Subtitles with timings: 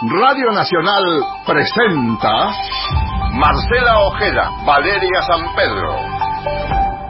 [0.00, 1.02] Radio Nacional
[1.44, 2.52] presenta
[3.32, 5.92] Marcela Ojeda, Valeria San Pedro.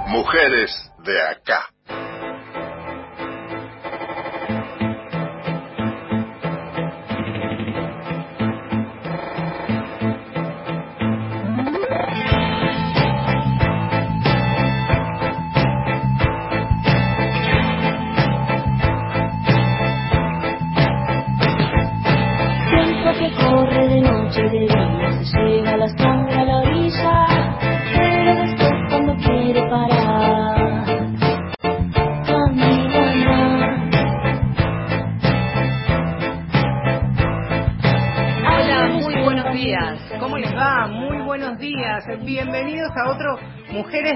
[0.06, 0.70] Mujeres
[1.04, 1.66] de acá.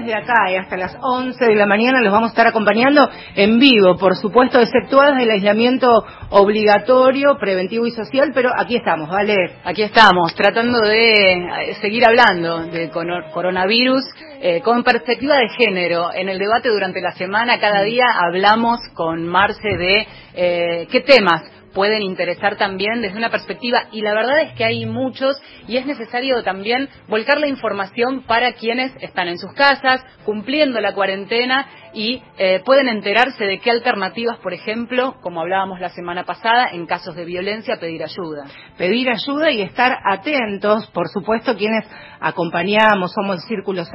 [0.05, 3.59] De acá y hasta las 11 de la mañana los vamos a estar acompañando en
[3.59, 5.87] vivo, por supuesto, exceptuadas del aislamiento
[6.29, 9.35] obligatorio, preventivo y social, pero aquí estamos, ¿vale?
[9.63, 14.03] Aquí estamos, tratando de eh, seguir hablando de coronavirus
[14.41, 16.13] eh, con perspectiva de género.
[16.13, 21.43] En el debate durante la semana, cada día hablamos con Marce de eh, qué temas
[21.73, 25.85] pueden interesar también desde una perspectiva y la verdad es que hay muchos y es
[25.85, 32.23] necesario también volcar la información para quienes están en sus casas cumpliendo la cuarentena y
[32.37, 37.15] eh, pueden enterarse de qué alternativas, por ejemplo, como hablábamos la semana pasada, en casos
[37.15, 38.45] de violencia, pedir ayuda.
[38.77, 41.85] Pedir ayuda y estar atentos, por supuesto, quienes
[42.19, 43.87] acompañamos, somos círculos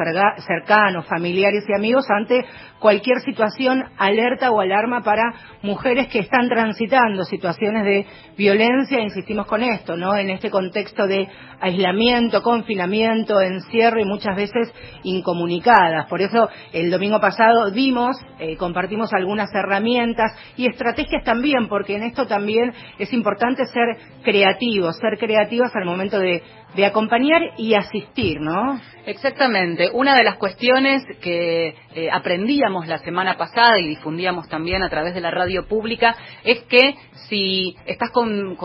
[0.47, 2.45] cercanos, familiares y amigos, ante
[2.79, 5.23] cualquier situación, alerta o alarma para
[5.63, 10.17] mujeres que están transitando situaciones de violencia, insistimos con esto, ¿no?
[10.17, 11.29] En este contexto de
[11.61, 16.07] aislamiento, confinamiento, encierro y muchas veces incomunicadas.
[16.09, 22.05] Por eso el domingo pasado vimos, eh, compartimos algunas herramientas y estrategias también, porque en
[22.05, 26.43] esto también es importante ser creativos, ser creativos al momento de
[26.75, 28.81] de acompañar y asistir, ¿no?
[29.07, 29.91] Exactamente.
[29.93, 35.15] Una de las cuestiones que eh, aprendíamos la semana pasada y difundíamos también a través
[35.15, 36.15] de la radio pública
[36.45, 36.95] es que
[37.29, 38.57] si estás con,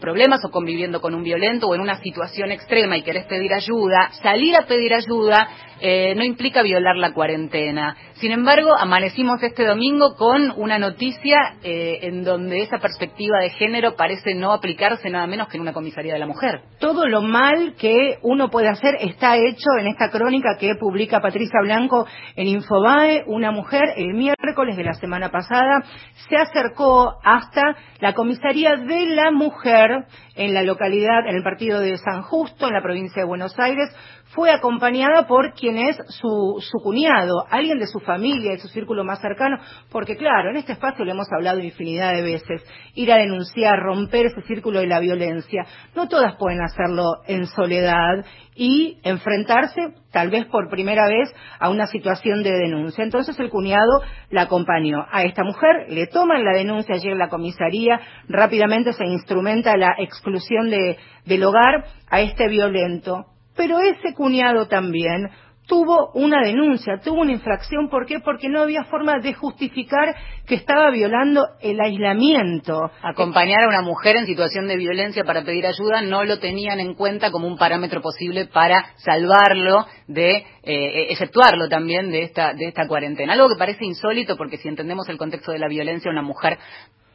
[0.00, 4.10] problemas o conviviendo con un violento o en una situación extrema y querés pedir ayuda,
[4.22, 5.48] salir a pedir ayuda
[5.80, 7.96] eh, no implica violar la cuarentena.
[8.14, 13.94] Sin embargo, amanecimos este domingo con una noticia eh, en donde esa perspectiva de género
[13.94, 16.62] parece no aplicarse nada menos que en una comisaría de la mujer.
[16.80, 21.60] Todo lo mal que uno puede hacer está hecho en esta crónica que publica Patricia
[21.62, 23.22] Blanco en Infobae.
[23.26, 25.84] Una mujer el miércoles de la semana pasada
[26.28, 31.96] se acercó hasta la comisaría de la mujer en la localidad, en el partido de
[31.98, 33.88] San Justo, en la provincia de Buenos Aires,
[34.34, 39.04] fue acompañada por quien es su, su, cuñado, alguien de su familia, de su círculo
[39.04, 39.56] más cercano,
[39.90, 42.62] porque claro, en este espacio le hemos hablado infinidad de veces,
[42.94, 48.24] ir a denunciar, romper ese círculo de la violencia, no todas pueden hacerlo en soledad
[48.54, 53.04] y enfrentarse, tal vez por primera vez, a una situación de denuncia.
[53.04, 57.28] Entonces el cuñado la acompañó a esta mujer, le toman la denuncia allí en la
[57.28, 63.26] comisaría, rápidamente se instrumenta la exclusión de, del hogar a este violento
[63.58, 65.30] pero ese cuñado también
[65.66, 67.90] tuvo una denuncia, tuvo una infracción.
[67.90, 68.20] ¿Por qué?
[68.20, 70.14] Porque no había forma de justificar
[70.46, 72.90] que estaba violando el aislamiento.
[73.02, 76.94] Acompañar a una mujer en situación de violencia para pedir ayuda no lo tenían en
[76.94, 82.86] cuenta como un parámetro posible para salvarlo de, eh, exceptuarlo también de esta, de esta
[82.86, 83.32] cuarentena.
[83.32, 86.58] Algo que parece insólito porque si entendemos el contexto de la violencia, una mujer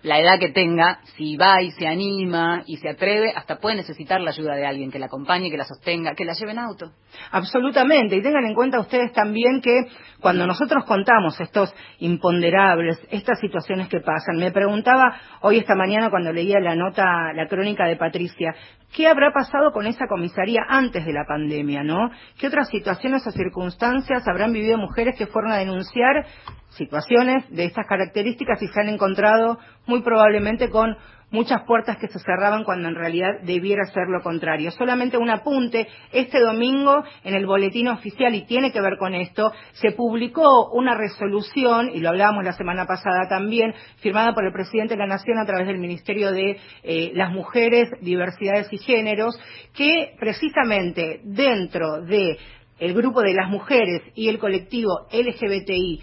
[0.03, 4.19] la edad que tenga, si va y se anima y se atreve, hasta puede necesitar
[4.19, 6.91] la ayuda de alguien que la acompañe, que la sostenga, que la lleve en auto.
[7.31, 8.17] Absolutamente.
[8.17, 9.87] Y tengan en cuenta ustedes también que
[10.19, 16.33] cuando nosotros contamos estos imponderables, estas situaciones que pasan, me preguntaba hoy esta mañana cuando
[16.33, 18.53] leía la nota, la crónica de Patricia,
[18.93, 22.09] ¿qué habrá pasado con esa comisaría antes de la pandemia, no?
[22.37, 26.25] ¿Qué otras situaciones o circunstancias habrán vivido mujeres que fueron a denunciar
[26.75, 30.95] situaciones de estas características y se han encontrado muy probablemente con
[31.33, 34.69] muchas puertas que se cerraban cuando en realidad debiera ser lo contrario.
[34.71, 39.51] Solamente un apunte, este domingo en el boletín oficial, y tiene que ver con esto,
[39.73, 44.93] se publicó una resolución, y lo hablábamos la semana pasada también, firmada por el presidente
[44.93, 49.35] de la Nación a través del Ministerio de eh, las Mujeres, Diversidades y Géneros,
[49.73, 52.37] que precisamente dentro de
[52.79, 56.01] el grupo de las mujeres y el colectivo LGBTI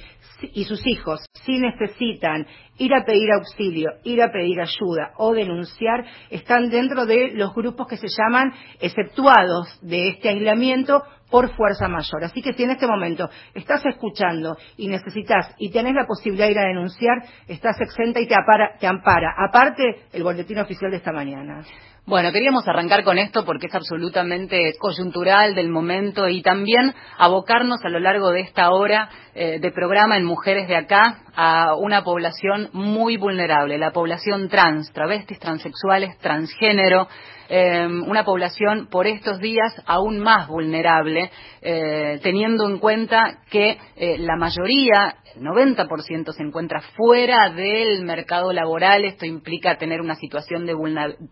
[0.55, 2.47] y sus hijos, si necesitan
[2.79, 7.87] ir a pedir auxilio, ir a pedir ayuda o denunciar, están dentro de los grupos
[7.89, 12.25] que se llaman exceptuados de este aislamiento por fuerza mayor.
[12.25, 16.53] Así que si en este momento estás escuchando y necesitas y tenés la posibilidad de
[16.53, 18.35] ir a denunciar, estás exenta y te,
[18.79, 19.35] te ampara.
[19.37, 19.83] Aparte,
[20.13, 21.65] el boletín oficial de esta mañana.
[22.07, 27.89] Bueno, queríamos arrancar con esto porque es absolutamente coyuntural del momento y también abocarnos a
[27.89, 32.69] lo largo de esta hora eh, de programa en Mujeres de Acá a una población
[32.73, 37.07] muy vulnerable, la población trans, travestis, transexuales, transgénero,
[37.53, 44.19] eh, una población por estos días aún más vulnerable, eh, teniendo en cuenta que eh,
[44.19, 49.05] la mayoría, el 90% se encuentra fuera del mercado laboral.
[49.05, 50.75] Esto implica tener una situación de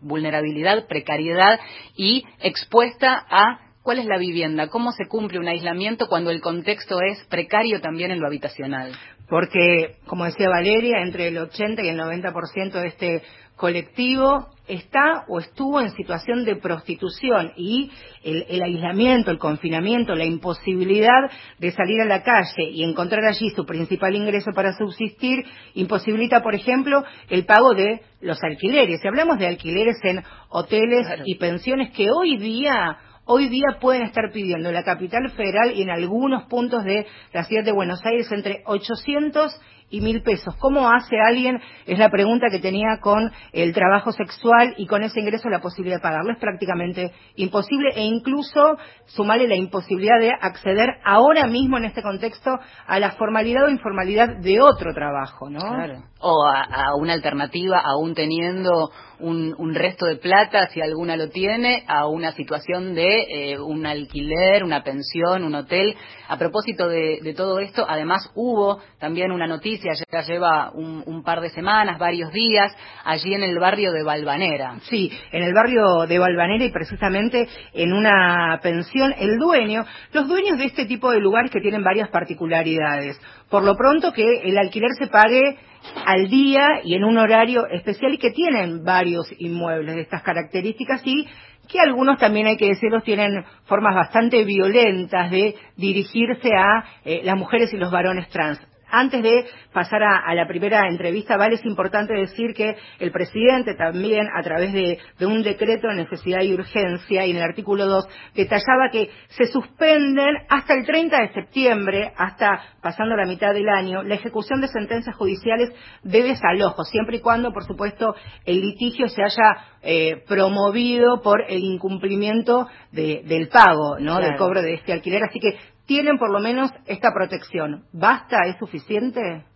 [0.00, 1.60] vulnerabilidad, precariedad
[1.96, 4.66] y expuesta a ¿Cuál es la vivienda?
[4.68, 8.92] ¿Cómo se cumple un aislamiento cuando el contexto es precario también en lo habitacional?
[9.28, 13.22] Porque, como decía Valeria, entre el 80 y el 90% de este
[13.56, 17.90] colectivo está o estuvo en situación de prostitución y
[18.22, 23.66] el, aislamiento, el confinamiento, la imposibilidad de salir a la calle y encontrar allí su
[23.66, 29.00] principal ingreso para subsistir, imposibilita, por ejemplo, el pago de los alquileres.
[29.00, 32.98] Si hablamos de alquileres en hoteles y pensiones que hoy día
[33.30, 37.44] hoy día pueden estar pidiendo en la capital federal y en algunos puntos de la
[37.44, 39.60] ciudad de Buenos Aires entre 800
[39.90, 40.54] y mil pesos.
[40.56, 41.60] ¿Cómo hace alguien?
[41.86, 45.96] Es la pregunta que tenía con el trabajo sexual y con ese ingreso la posibilidad
[45.96, 46.32] de pagarlo.
[46.32, 48.76] Es prácticamente imposible e incluso
[49.06, 54.36] sumarle la imposibilidad de acceder ahora mismo en este contexto a la formalidad o informalidad
[54.38, 55.60] de otro trabajo, ¿no?
[55.60, 56.02] Claro.
[56.20, 62.06] O a, una alternativa, aún teniendo un, resto de plata, si alguna lo tiene, a
[62.08, 65.94] una situación de eh, un alquiler, una pensión, un hotel.
[66.28, 71.50] A propósito de todo esto, además hubo también una noticia ya lleva un, par de
[71.50, 74.76] semanas, varios días, allí en el barrio de Balvanera.
[74.82, 80.58] Sí, en el barrio de Balvanera y precisamente en una pensión, el dueño, los dueños
[80.58, 83.20] de este tipo de lugares que tienen varias particularidades.
[83.50, 85.58] Por lo pronto que el alquiler se pague
[86.04, 91.02] al día y en un horario especial y que tienen varios inmuebles de estas características
[91.04, 91.26] y
[91.68, 97.36] que algunos también hay que decirlos tienen formas bastante violentas de dirigirse a eh, las
[97.36, 98.58] mujeres y los varones trans.
[98.90, 104.26] Antes de pasar a, la primera entrevista, vale, es importante decir que el presidente también,
[104.34, 108.90] a través de, un decreto de necesidad y urgencia, y en el artículo 2, detallaba
[108.90, 114.14] que se suspenden hasta el 30 de septiembre, hasta pasando la mitad del año, la
[114.14, 115.70] ejecución de sentencias judiciales
[116.02, 118.14] de desalojo, siempre y cuando, por supuesto,
[118.44, 124.18] el litigio se haya eh, promovido por el incumplimiento del pago, ¿no?
[124.18, 125.22] Del cobro de este alquiler.
[125.24, 125.58] Así que
[125.88, 127.86] tienen por lo menos esta protección.
[127.92, 128.44] ¿Basta?
[128.46, 129.46] ¿Es suficiente?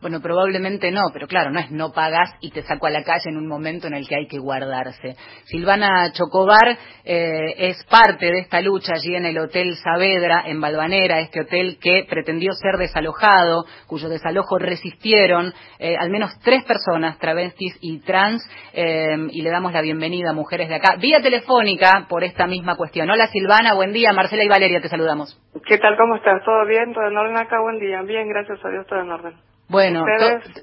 [0.00, 3.30] Bueno, probablemente no, pero claro, no es no pagas y te saco a la calle
[3.30, 5.16] en un momento en el que hay que guardarse.
[5.46, 11.18] Silvana Chocobar eh, es parte de esta lucha allí en el Hotel Saavedra, en Balvanera,
[11.18, 17.76] este hotel que pretendió ser desalojado, cuyo desalojo resistieron eh, al menos tres personas, travestis
[17.80, 18.40] y trans,
[18.74, 22.76] eh, y le damos la bienvenida a mujeres de acá, vía telefónica por esta misma
[22.76, 23.10] cuestión.
[23.10, 25.36] Hola Silvana, buen día, Marcela y Valeria, te saludamos.
[25.66, 25.96] ¿Qué tal?
[25.96, 26.44] ¿Cómo estás?
[26.44, 26.94] ¿Todo bien?
[26.94, 27.60] ¿Todo en orden acá?
[27.60, 28.00] Buen día.
[28.02, 29.57] Bien, gracias a Dios, todo en orden.
[29.68, 30.02] Bueno,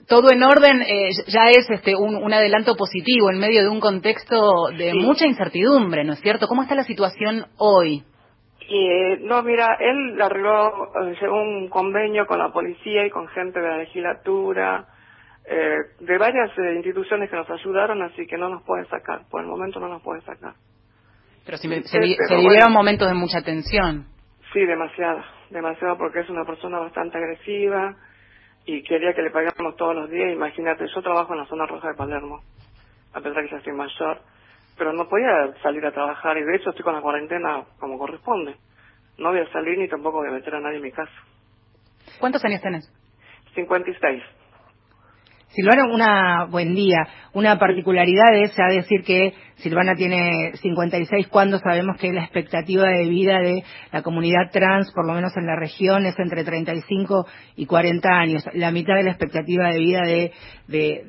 [0.07, 4.69] todo en orden eh, ya es este un, adelanto positivo en medio de un contexto
[4.75, 6.47] de mucha incertidumbre, ¿no es cierto?
[6.47, 8.03] ¿Cómo está la situación hoy?
[8.67, 13.59] Eh, no, mira, él arregló, eh, llegó un convenio con la policía y con gente
[13.59, 14.87] de la legislatura,
[15.47, 19.47] eh, de varias instituciones que nos ayudaron, así que no nos pueden sacar, por el
[19.47, 20.53] momento no nos pueden sacar.
[21.45, 24.07] Pero se, se, vivieron momentos de mucha tensión.
[24.51, 25.21] Sí, demasiado,
[25.51, 27.95] demasiado porque es una persona bastante agresiva,
[28.65, 30.33] y quería que le pagáramos todos los días.
[30.33, 32.41] Imagínate, yo trabajo en la zona roja de Palermo,
[33.13, 34.21] a pesar que ya soy mayor,
[34.77, 38.55] pero no podía salir a trabajar y de hecho estoy con la cuarentena como corresponde.
[39.17, 41.13] No voy a salir ni tampoco voy a meter a nadie en mi casa.
[42.19, 42.91] ¿Cuántos años tenés?
[43.53, 44.23] 56.
[45.55, 47.07] Silvana, una buen día.
[47.31, 53.07] Una particularidad es a decir que Silvana tiene 56 cuando sabemos que la expectativa de
[53.07, 57.65] vida de la comunidad trans, por lo menos en la región, es entre 35 y
[57.65, 60.33] 40 años, la mitad de la expectativa de vida de,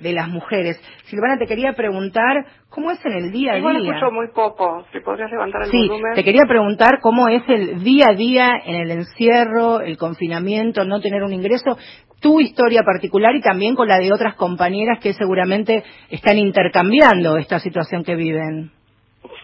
[0.01, 0.81] de, las mujeres.
[1.07, 3.59] Silvana, te quería preguntar cómo es en el día a día.
[3.59, 7.83] Igual escucho muy poco, si podrías levantar el sí, te quería preguntar cómo es el
[7.83, 11.77] día a día en el encierro, el confinamiento, no tener un ingreso
[12.21, 17.59] tu historia particular y también con la de otras compañeras que seguramente están intercambiando esta
[17.59, 18.71] situación que viven.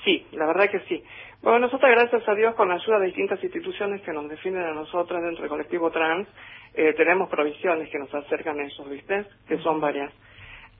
[0.04, 1.02] Sí, la verdad que sí.
[1.42, 4.74] Bueno, nosotros, gracias a Dios, con la ayuda de distintas instituciones que nos definen a
[4.74, 6.28] nosotras dentro del colectivo trans,
[6.74, 9.26] eh, tenemos provisiones que nos acercan a esos, ¿viste?
[9.48, 10.12] Que son varias.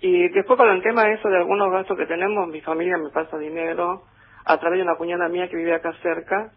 [0.01, 3.11] Y después con el tema de eso, de algunos gastos que tenemos, mi familia me
[3.11, 4.03] pasa dinero
[4.45, 6.53] a través de una cuñada mía que vive acá cerca,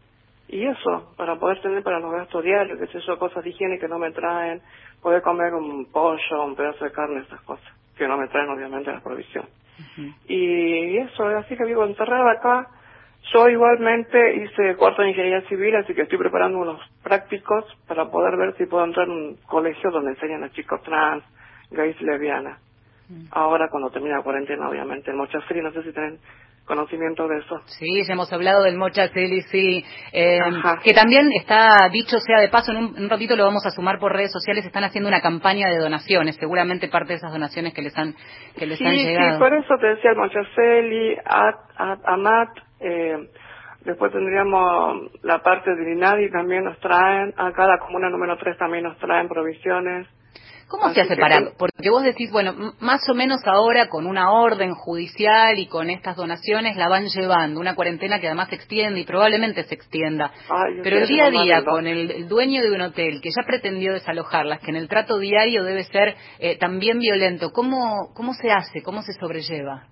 [0.47, 3.79] y eso, para poder tener para los gastos diarios, que sé yo, cosas de higiene
[3.79, 4.61] que no me traen,
[5.01, 7.65] poder comer un pollo, un pedazo de carne, esas cosas.
[7.97, 9.45] que no me traen obviamente la provisión.
[10.27, 12.67] Y eso, así que vivo encerrada acá.
[13.33, 18.37] Yo igualmente hice cuarto de ingeniería civil, así que estoy preparando unos prácticos para poder
[18.37, 21.23] ver si puedo entrar en un colegio donde enseñan a chicos trans,
[21.71, 22.59] gays lesbianas.
[23.31, 26.19] Ahora cuando termina la cuarentena, obviamente, en Mochafri, no sé si tienen
[26.65, 27.61] conocimiento de eso.
[27.65, 30.39] Sí, ya hemos hablado del Mocha sí, eh,
[30.83, 34.13] que también está, dicho sea de paso, en un, ratito lo vamos a sumar por
[34.13, 37.97] redes sociales, están haciendo una campaña de donaciones, seguramente parte de esas donaciones que les
[37.97, 38.15] han,
[38.57, 39.33] que les han llegado.
[39.33, 41.17] Sí, por eso te decía el Mochaceli,
[42.05, 43.29] AMAT, eh,
[43.85, 48.83] después tendríamos la parte de INADI también nos traen, acá la comuna número 3 también
[48.83, 50.07] nos traen provisiones.
[50.67, 51.51] ¿Cómo se hace para...?
[51.57, 56.15] Porque vos decís, bueno, más o menos ahora con una orden judicial y con estas
[56.15, 60.31] donaciones la van llevando, una cuarentena que además se extiende y probablemente se extienda.
[60.83, 64.59] Pero el día a día con el, dueño de un hotel que ya pretendió desalojarlas,
[64.61, 68.81] que en el trato diario debe ser eh, también violento, ¿cómo, ¿cómo se hace?
[68.81, 69.83] ¿Cómo se sobrelleva?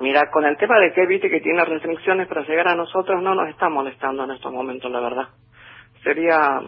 [0.00, 3.34] Mira, con el tema de que viste que tiene restricciones para llegar a nosotros, no
[3.34, 5.28] nos está molestando en estos momentos, la verdad.
[6.02, 6.60] Sería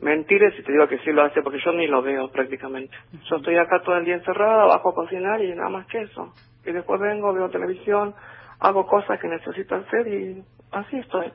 [0.00, 2.96] Mentiras si te digo que sí lo hace porque yo ni lo veo prácticamente.
[3.28, 6.32] Yo estoy acá todo el día encerrada, bajo a cocinar y nada más que eso.
[6.64, 8.14] Y después vengo, veo televisión,
[8.60, 10.42] hago cosas que necesito hacer y
[10.72, 11.30] así estoy.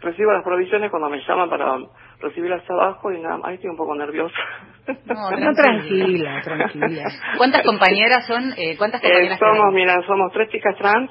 [0.00, 1.78] Recibo las provisiones cuando me llaman para
[2.20, 4.36] recibirlas abajo y nada más, estoy un poco nerviosa.
[4.86, 7.04] No, tranquila, tranquila.
[7.36, 8.52] ¿Cuántas compañeras son?
[8.56, 11.10] Eh, ¿Cuántas eh, compañeras Somos, mira, somos tres chicas trans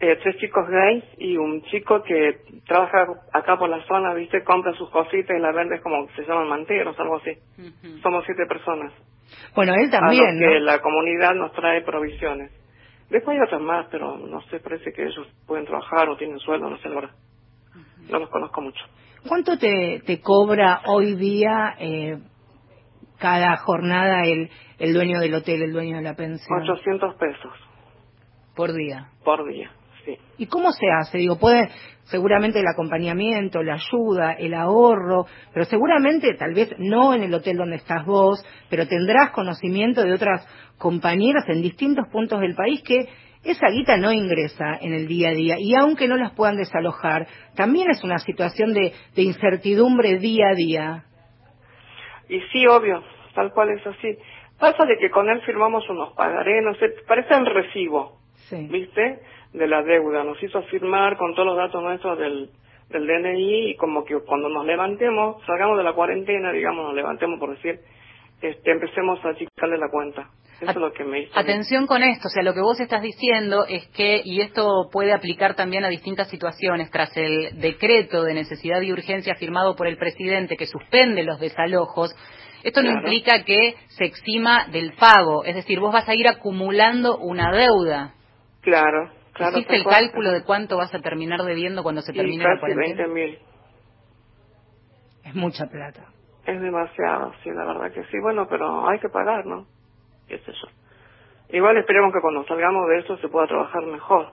[0.00, 4.42] eh, tres chicos gays y un chico que trabaja acá por la zona, ¿viste?
[4.42, 7.32] Compra sus cositas y las vende como se llaman manteros, algo así.
[8.02, 8.92] Somos siete personas.
[9.54, 10.36] Bueno, él también.
[10.36, 12.50] A que la comunidad nos trae provisiones.
[13.08, 16.68] Después hay otras más, pero no sé, parece que ellos pueden trabajar o tienen sueldo,
[16.68, 17.14] no sé la verdad.
[18.10, 18.84] No los conozco mucho.
[19.26, 22.18] ¿Cuánto te, te cobra hoy día eh,
[23.18, 26.62] cada jornada el, el dueño del hotel, el dueño de la pensión?
[26.62, 27.52] 800 pesos.
[28.54, 29.08] Por día.
[29.24, 29.70] Por día.
[30.38, 31.18] ¿Y cómo se hace?
[31.18, 31.68] Digo, puede
[32.04, 37.56] seguramente el acompañamiento, la ayuda, el ahorro, pero seguramente tal vez no en el hotel
[37.56, 40.46] donde estás vos, pero tendrás conocimiento de otras
[40.78, 43.08] compañeras en distintos puntos del país que
[43.44, 47.26] esa guita no ingresa en el día a día y aunque no las puedan desalojar,
[47.54, 51.04] también es una situación de, incertidumbre día a día.
[52.28, 53.02] Y sí, obvio,
[53.34, 54.16] tal cual es así.
[54.58, 58.18] Pasa de que con él firmamos unos pagaré, no sé, parecen recibo,
[58.48, 58.66] sí.
[58.70, 59.20] ¿viste?
[59.54, 60.24] De la deuda.
[60.24, 62.50] Nos hizo firmar con todos los datos nuestros del,
[62.90, 67.38] del DNI y como que cuando nos levantemos, salgamos de la cuarentena, digamos, nos levantemos
[67.38, 67.80] por decir,
[68.42, 70.28] este, empecemos a achicarle la cuenta.
[70.60, 71.38] Eso es lo que me hizo.
[71.38, 75.12] Atención con esto, o sea, lo que vos estás diciendo es que, y esto puede
[75.12, 79.96] aplicar también a distintas situaciones, tras el decreto de necesidad y urgencia firmado por el
[79.96, 82.14] presidente que suspende los desalojos,
[82.62, 87.18] esto no implica que se exima del pago, es decir, vos vas a ir acumulando
[87.18, 88.14] una deuda.
[88.62, 93.06] Claro, ¿Hiciste el cálculo de cuánto vas a terminar debiendo cuando se termine la cuarentena?
[93.06, 93.38] 20 mil.
[95.24, 96.06] Es mucha plata.
[96.46, 98.18] Es demasiado, sí, la verdad que sí.
[98.20, 99.66] Bueno, pero hay que pagar, ¿no?
[100.28, 100.68] ¿Qué es eso?
[101.48, 104.32] Igual esperemos que cuando salgamos de esto se pueda trabajar mejor.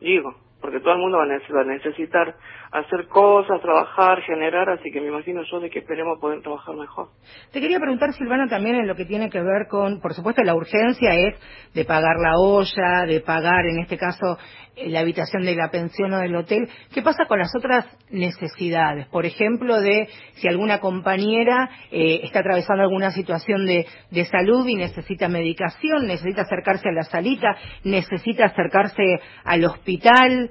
[0.00, 2.34] Digo, porque todo el mundo va a necesitar
[2.72, 7.08] hacer cosas, trabajar, generar, así que me imagino yo de que esperemos poder trabajar mejor.
[7.52, 10.54] Te quería preguntar, Silvana, también en lo que tiene que ver con, por supuesto, la
[10.54, 11.34] urgencia es
[11.74, 14.38] de pagar la olla, de pagar, en este caso,
[14.76, 16.68] eh, la habitación de la pensión o del hotel.
[16.94, 19.08] ¿Qué pasa con las otras necesidades?
[19.08, 24.76] Por ejemplo, de si alguna compañera eh, está atravesando alguna situación de, de salud y
[24.76, 29.02] necesita medicación, necesita acercarse a la salita, necesita acercarse
[29.44, 30.50] al hospital,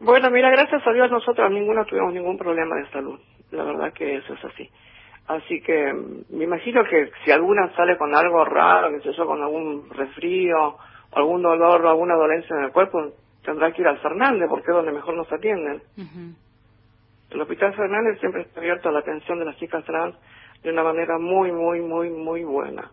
[0.00, 3.18] bueno, mira, gracias a Dios nosotros ninguno tuvimos ningún problema de salud.
[3.50, 4.70] La verdad que eso es así.
[5.28, 5.92] Así que
[6.30, 10.76] me imagino que si alguna sale con algo raro, que sé yo, con algún resfrío,
[11.12, 13.12] algún dolor o alguna dolencia en el cuerpo,
[13.44, 15.82] tendrá que ir al Fernández porque es donde mejor nos atienden.
[17.30, 20.14] El Hospital Fernández siempre está abierto a la atención de las chicas trans
[20.62, 22.90] de una manera muy, muy, muy, muy buena.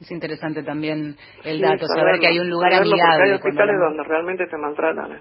[0.00, 3.24] Es interesante también el dato, saber que hay un lugar amigable.
[3.24, 5.12] Hay hospitales donde realmente te maltratan.
[5.12, 5.20] ¿eh?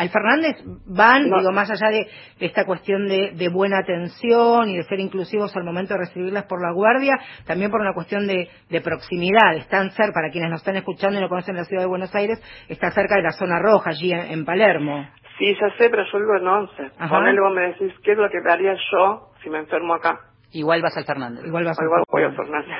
[0.00, 2.06] Al Fernández van, digo, más allá de,
[2.38, 6.72] esta cuestión de, buena atención y de ser inclusivos al momento de recibirlas por la
[6.72, 7.16] guardia,
[7.46, 8.48] también por una cuestión de,
[8.82, 9.56] proximidad.
[9.56, 12.40] Están cerca, para quienes nos están escuchando y no conocen la ciudad de Buenos Aires,
[12.68, 15.06] está cerca de la zona roja, allí en, Palermo.
[15.36, 16.90] Sí, ya sé, pero yo vivo en Once.
[17.06, 20.18] Con luego me decís, ¿qué es lo que haría yo si me enfermo acá?
[20.52, 21.44] Igual vas al Fernández.
[21.44, 22.76] Igual vas Igual voy al Fernández.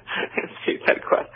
[0.64, 1.28] sí, tal cual.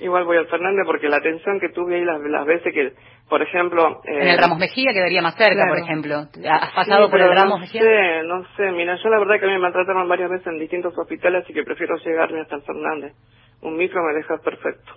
[0.00, 2.92] Igual voy al Fernández porque la atención que tuve ahí las, las veces que,
[3.28, 4.00] por ejemplo...
[4.04, 6.28] Eh, en el Ramos Mejía quedaría más cerca, por ejemplo.
[6.50, 7.82] ¿Has pasado por el Ramos Mejía?
[7.82, 8.72] No sé, no sé.
[8.72, 11.52] Mira, yo la verdad que a mí me maltrataron varias veces en distintos hospitales, así
[11.52, 13.14] que prefiero llegarme hasta el Fernández.
[13.62, 14.92] Un micro me deja perfecto.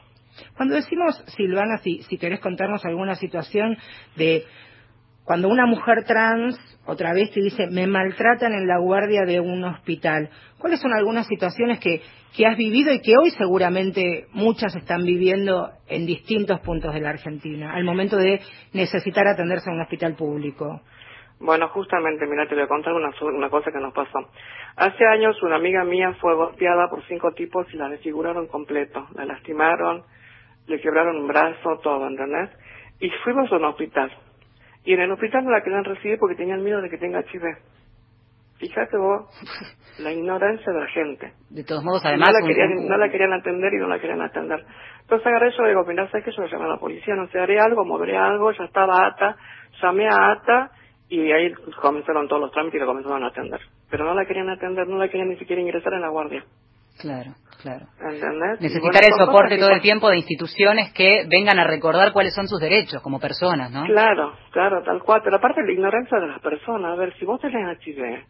[0.55, 3.77] Cuando decimos, Silvana, si, si querés contarnos alguna situación
[4.15, 4.43] de
[5.24, 9.63] cuando una mujer trans, otra vez te dice, me maltratan en la guardia de un
[9.63, 12.01] hospital, ¿cuáles son algunas situaciones que,
[12.36, 17.12] que has vivido y que hoy seguramente muchas están viviendo en distintos puntos de la
[17.12, 18.42] Argentina, al momento de
[18.74, 20.82] necesitar atenderse a un hospital público?
[21.40, 24.20] Bueno, justamente, mira, te voy a contar una, una cosa que nos pasó.
[24.75, 29.08] Hace años una amiga mía fue golpeada por cinco tipos y la desfiguraron completo.
[29.16, 30.04] La lastimaron,
[30.68, 32.51] le quebraron un brazo, todo, ¿entendés?
[33.00, 34.12] Y fuimos a un hospital.
[34.84, 37.44] Y en el hospital no la querían recibir porque tenían miedo de que tenga HIV.
[38.58, 39.26] Fíjate vos,
[40.00, 41.34] la ignorancia de la gente.
[41.50, 42.30] De todos modos, además...
[42.32, 44.64] No la, querían, no la querían atender y no la querían atender.
[45.02, 46.32] Entonces agarré yo y digo, mira, ¿sabes qué?
[46.32, 49.36] Yo llamé a la policía, no sé, haré algo, moveré algo, ya estaba ATA,
[49.82, 50.72] llamé a ATA
[51.10, 53.60] y ahí comenzaron todos los trámites y la comenzaron a atender.
[53.90, 56.46] Pero no la querían atender, no la querían ni siquiera ingresar en la guardia.
[57.01, 57.31] Claro,
[57.62, 57.88] claro.
[58.00, 58.62] ¿Entendés?
[58.62, 62.60] Necesitar el soporte todo el tiempo de instituciones que vengan a recordar cuáles son sus
[62.60, 63.86] derechos como personas, ¿no?
[63.86, 65.22] Claro, claro, tal cual.
[65.24, 66.93] Pero aparte la ignorancia de las personas.
[66.93, 68.24] A ver, si vos tenés HIV,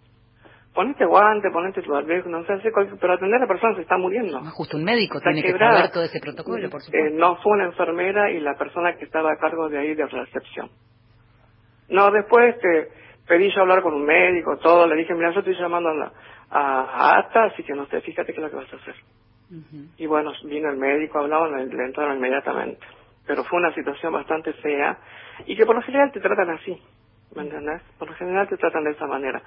[0.73, 2.53] ponete guante, ponete tu barbijo, no sé,
[2.99, 4.39] pero atender a la persona se está muriendo.
[4.53, 7.07] justo un médico tiene que saber todo ese protocolo, por supuesto.
[7.07, 10.05] Eh, no fue una enfermera y la persona que estaba a cargo de ahí de
[10.05, 10.69] recepción.
[11.89, 12.89] No, después este,
[13.27, 16.11] pedí yo hablar con un médico, todo, le dije, mira, yo estoy llamando a la
[16.51, 18.95] a, ATA, así que no sé, fíjate qué es lo que vas a hacer.
[19.97, 22.85] Y bueno, vino el médico, hablaban, le, entraron inmediatamente.
[23.25, 24.97] Pero fue una situación bastante fea
[25.45, 26.81] y que por lo general te tratan así,
[27.35, 27.81] ¿me entendés?
[27.97, 29.41] Por lo general te tratan de esa manera.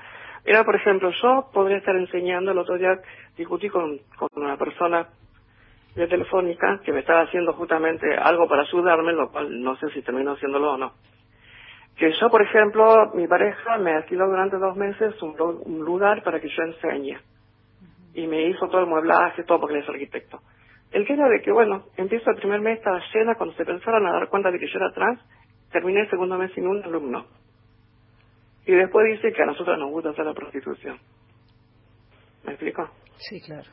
[0.47, 2.99] Mira, por ejemplo, yo podría estar enseñando, el otro día
[3.37, 5.09] discutí con, con una persona
[5.95, 10.03] de telefónica que me estaba haciendo justamente algo para ayudarme, lo cual no sé si
[10.03, 10.93] terminó haciéndolo o no
[11.97, 16.49] que yo, por ejemplo, mi pareja me alquiló durante dos meses un, lugar para que
[16.49, 17.19] yo enseñe.
[18.15, 20.41] Y me hizo todo el mueblaje, todo porque es arquitecto.
[20.91, 24.07] El que era de que, bueno, empiezo el primer mes, estaba llena, cuando se pensaron
[24.07, 25.21] a dar cuenta de que yo era trans,
[25.71, 27.27] terminé el segundo mes sin un alumno.
[28.67, 30.99] Y después dice que a nosotros nos gusta hacer la prostitución.
[32.45, 32.89] ¿Me explico?
[33.19, 33.69] Sí, claro.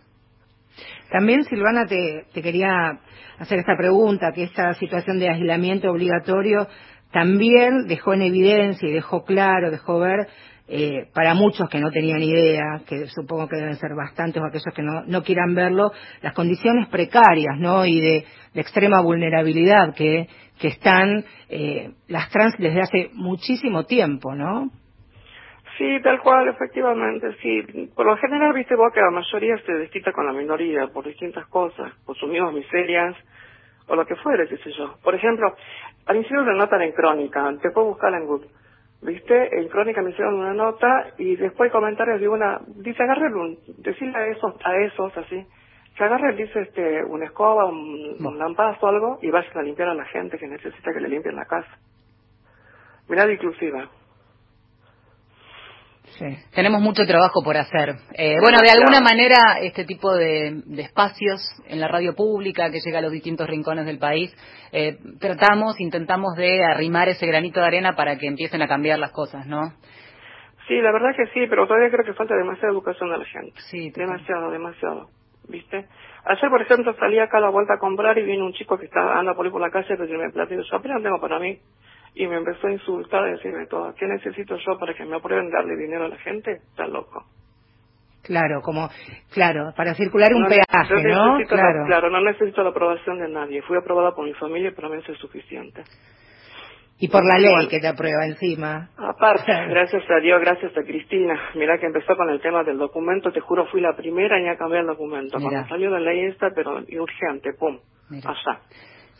[1.11, 2.99] También, Silvana, te, te quería
[3.37, 6.67] hacer esta pregunta, que esta situación de aislamiento obligatorio
[7.11, 10.27] también dejó en evidencia y dejó claro, dejó ver
[10.67, 14.73] eh, para muchos que no tenían idea, que supongo que deben ser bastantes o aquellos
[14.73, 17.85] que no, no quieran verlo, las condiciones precarias ¿no?
[17.85, 20.27] y de, extrema vulnerabilidad que,
[20.59, 24.69] que están eh, las trans desde hace muchísimo tiempo, ¿no?
[25.77, 27.89] Sí, tal cual, efectivamente, sí.
[27.95, 31.47] Por lo general, viste vos que la mayoría se desquita con la minoría por distintas
[31.47, 33.15] cosas, por sus mismas miserias,
[33.91, 34.95] o lo que fuere, qué sé yo.
[35.03, 35.53] Por ejemplo,
[36.05, 38.47] al hicieron una nota en Crónica, te puedo buscar en Google.
[39.01, 39.59] ¿Viste?
[39.59, 44.17] En Crónica me hicieron una nota y después comentarios de una, dice agarre un, decirle
[44.17, 45.45] a esos, a esos así,
[45.97, 49.89] que agarre, dice este, una escoba, un, un lampazo o algo y vayan a limpiar
[49.89, 51.77] a la gente que necesita que le limpien la casa.
[53.09, 53.89] Mirada inclusiva.
[56.53, 57.95] Tenemos mucho trabajo por hacer.
[58.13, 62.99] Eh, bueno, de alguna manera, este tipo de, espacios en la radio pública que llega
[62.99, 64.33] a los distintos rincones del país,
[64.71, 69.11] eh, tratamos, intentamos de arrimar ese granito de arena para que empiecen a cambiar las
[69.11, 69.73] cosas, ¿no?
[70.67, 73.59] Sí, la verdad que sí, pero todavía creo que falta demasiada educación de la gente.
[73.69, 75.09] Sí, demasiado, demasiado.
[75.49, 75.85] ¿Viste?
[76.23, 78.85] Ayer, por ejemplo, salí acá a la vuelta a comprar y vino un chico que
[78.85, 80.61] está anda por ahí por la calle pero me platillo.
[80.61, 81.57] Yo apenas tengo para mí
[82.13, 85.49] y me empezó a insultar y decirme todo, ¿qué necesito yo para que me aprueben
[85.49, 86.51] darle dinero a la gente?
[86.51, 87.25] Está loco.
[88.23, 88.87] Claro, como,
[89.33, 91.37] claro, para circular un peaje, ¿no?
[91.47, 91.85] Claro.
[91.87, 93.61] claro, no necesito la aprobación de nadie.
[93.63, 95.83] Fui aprobada por mi familia y para mí eso es suficiente.
[96.99, 98.89] Y por la ley que te aprueba encima.
[98.95, 101.33] Aparte, gracias a Dios, gracias a Cristina.
[101.55, 104.55] Mira que empezó con el tema del documento, te juro, fui la primera en a
[104.55, 105.39] cambiar el documento.
[105.41, 107.79] Cuando salió la ley esta, pero urgente, pum,
[108.23, 108.61] allá.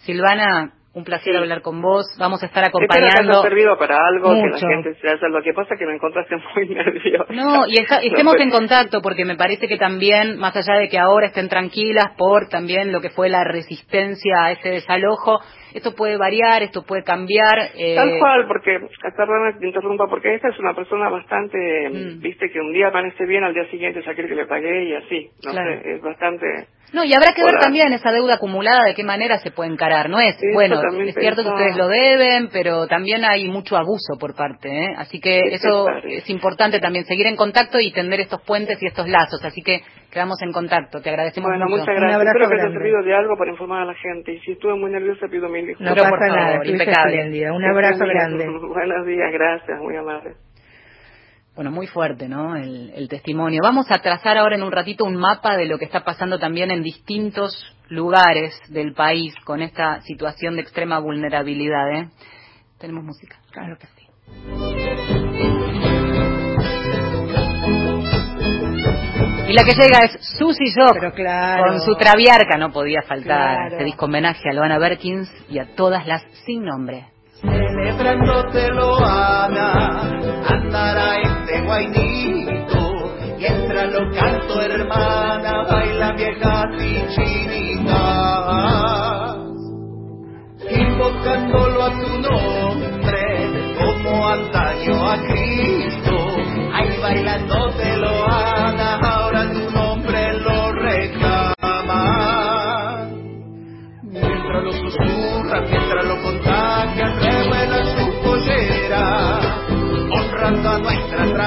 [0.05, 2.05] Silvana, un placer hablar con vos.
[2.19, 3.39] Vamos a estar acompañando.
[3.39, 5.27] ha servido para algo, que la gente se haya.
[5.29, 7.33] Lo que pasa es que me encontraste muy nerviosa.
[7.33, 11.27] No, y estemos en contacto porque me parece que también, más allá de que ahora
[11.27, 15.39] estén tranquilas por también lo que fue la resistencia a ese desalojo,
[15.73, 17.71] esto puede variar, esto puede cambiar.
[17.75, 17.95] Eh...
[17.95, 18.79] Tal cual, porque,
[19.15, 21.57] perdón te interrumpa, porque esta es una persona bastante,
[21.89, 22.21] mm.
[22.21, 24.95] viste, que un día amanece bien, al día siguiente ya quiere que le pague y
[24.95, 25.29] así.
[25.43, 29.03] No sé, es bastante no, y habrá que ver también esa deuda acumulada, de qué
[29.03, 30.09] manera se puede encarar.
[30.09, 34.35] No es, bueno, es cierto que ustedes lo deben, pero también hay mucho abuso por
[34.35, 34.69] parte.
[34.69, 34.95] ¿eh?
[34.97, 39.07] Así que eso es importante también, seguir en contacto y tender estos puentes y estos
[39.07, 39.43] lazos.
[39.45, 39.81] Así que
[40.11, 41.01] Quedamos en contacto.
[41.01, 41.79] Te agradecemos bueno, mucho.
[41.79, 42.21] muchas gracias.
[42.21, 44.33] Espero que te haya servido de algo para informar a la gente.
[44.33, 45.95] Y si estuve muy nerviosa, pido mil disculpas.
[45.95, 47.51] No pasa nada, impecable.
[47.51, 48.45] Un abrazo grande.
[48.67, 50.35] Buenos días, gracias, muy amable.
[51.55, 52.55] Bueno, muy fuerte, ¿no?
[52.55, 53.59] El, el, testimonio.
[53.63, 56.71] Vamos a trazar ahora en un ratito un mapa de lo que está pasando también
[56.71, 57.53] en distintos
[57.89, 62.09] lugares del país con esta situación de extrema vulnerabilidad, ¿eh?
[62.79, 63.37] Tenemos música.
[63.51, 65.10] Claro que sí.
[69.51, 71.65] Y la que llega es Susie Jock claro.
[71.65, 73.71] con su Traviarca, no podía faltar claro.
[73.73, 77.07] este disco homenaje a Loana Berkins y a todas las sin nombre.
[77.41, 80.03] Celebrándotelo, Ana,
[80.47, 87.89] andará este guainito, y entra lo canto, hermana, baila vieja chichinita,
[90.69, 96.15] invocándolo a tu nombre, como antaño a Cristo,
[96.73, 97.70] ahí bailándotelo,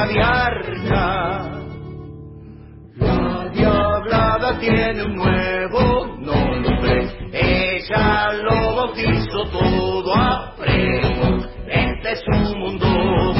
[0.04, 1.50] traviarca.
[2.96, 12.56] La diablada tiene un nuevo nombre, ella lo bautizó todo a prego, este es su
[12.56, 13.34] mundo,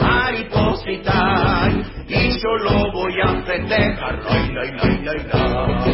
[0.00, 1.70] mariposita,
[2.08, 5.85] y yo lo voy a festejar, la, la, la, la, la.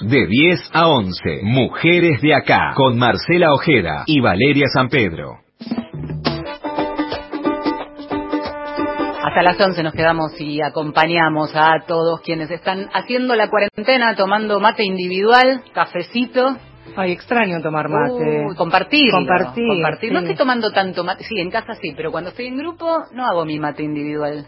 [0.00, 5.38] De 10 a 11, Mujeres de Acá, con Marcela Ojeda y Valeria San Pedro.
[9.22, 14.60] Hasta las 11 nos quedamos y acompañamos a todos quienes están haciendo la cuarentena, tomando
[14.60, 16.56] mate individual, cafecito.
[16.96, 18.46] Ay, extraño tomar mate.
[18.48, 19.10] Uy, compartir.
[19.10, 19.66] Compartir.
[19.66, 20.10] compartir.
[20.10, 20.14] sí.
[20.14, 21.24] No estoy tomando tanto mate.
[21.24, 24.46] Sí, en casa sí, pero cuando estoy en grupo no hago mi mate individual.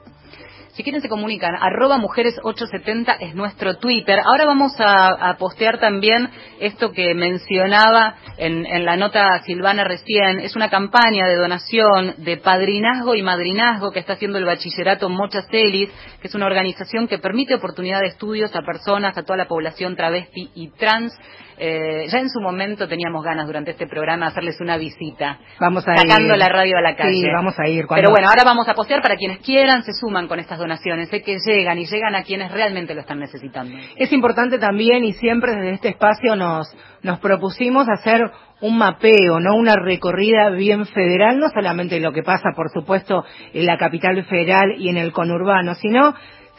[0.73, 4.21] Si quieren se comunican, arroba mujeres870 es nuestro Twitter.
[4.25, 6.29] Ahora vamos a, a postear también
[6.61, 10.41] esto que mencionaba en, en, la nota Silvana recién.
[10.41, 15.43] Es una campaña de donación de padrinazgo y madrinazgo que está haciendo el bachillerato Mocha
[15.51, 19.49] Celis, que es una organización que permite oportunidad de estudios a personas, a toda la
[19.49, 21.13] población travesti y trans.
[21.61, 25.39] Eh, ya en su momento teníamos ganas durante este programa de hacerles una visita.
[25.59, 26.39] Vamos a sacando ir.
[26.39, 27.15] la radio a la calle.
[27.15, 27.85] Sí, vamos a ir.
[27.89, 31.09] Pero bueno, ahora vamos a postear para quienes quieran, se suman con estas donaciones.
[31.09, 33.77] Sé que llegan y llegan a quienes realmente lo están necesitando.
[33.97, 38.21] Es importante también y siempre desde este espacio nos, nos propusimos hacer
[38.61, 43.67] un mapeo, no una recorrida bien federal, no solamente lo que pasa, por supuesto, en
[43.67, 46.15] la capital federal y en el conurbano, sino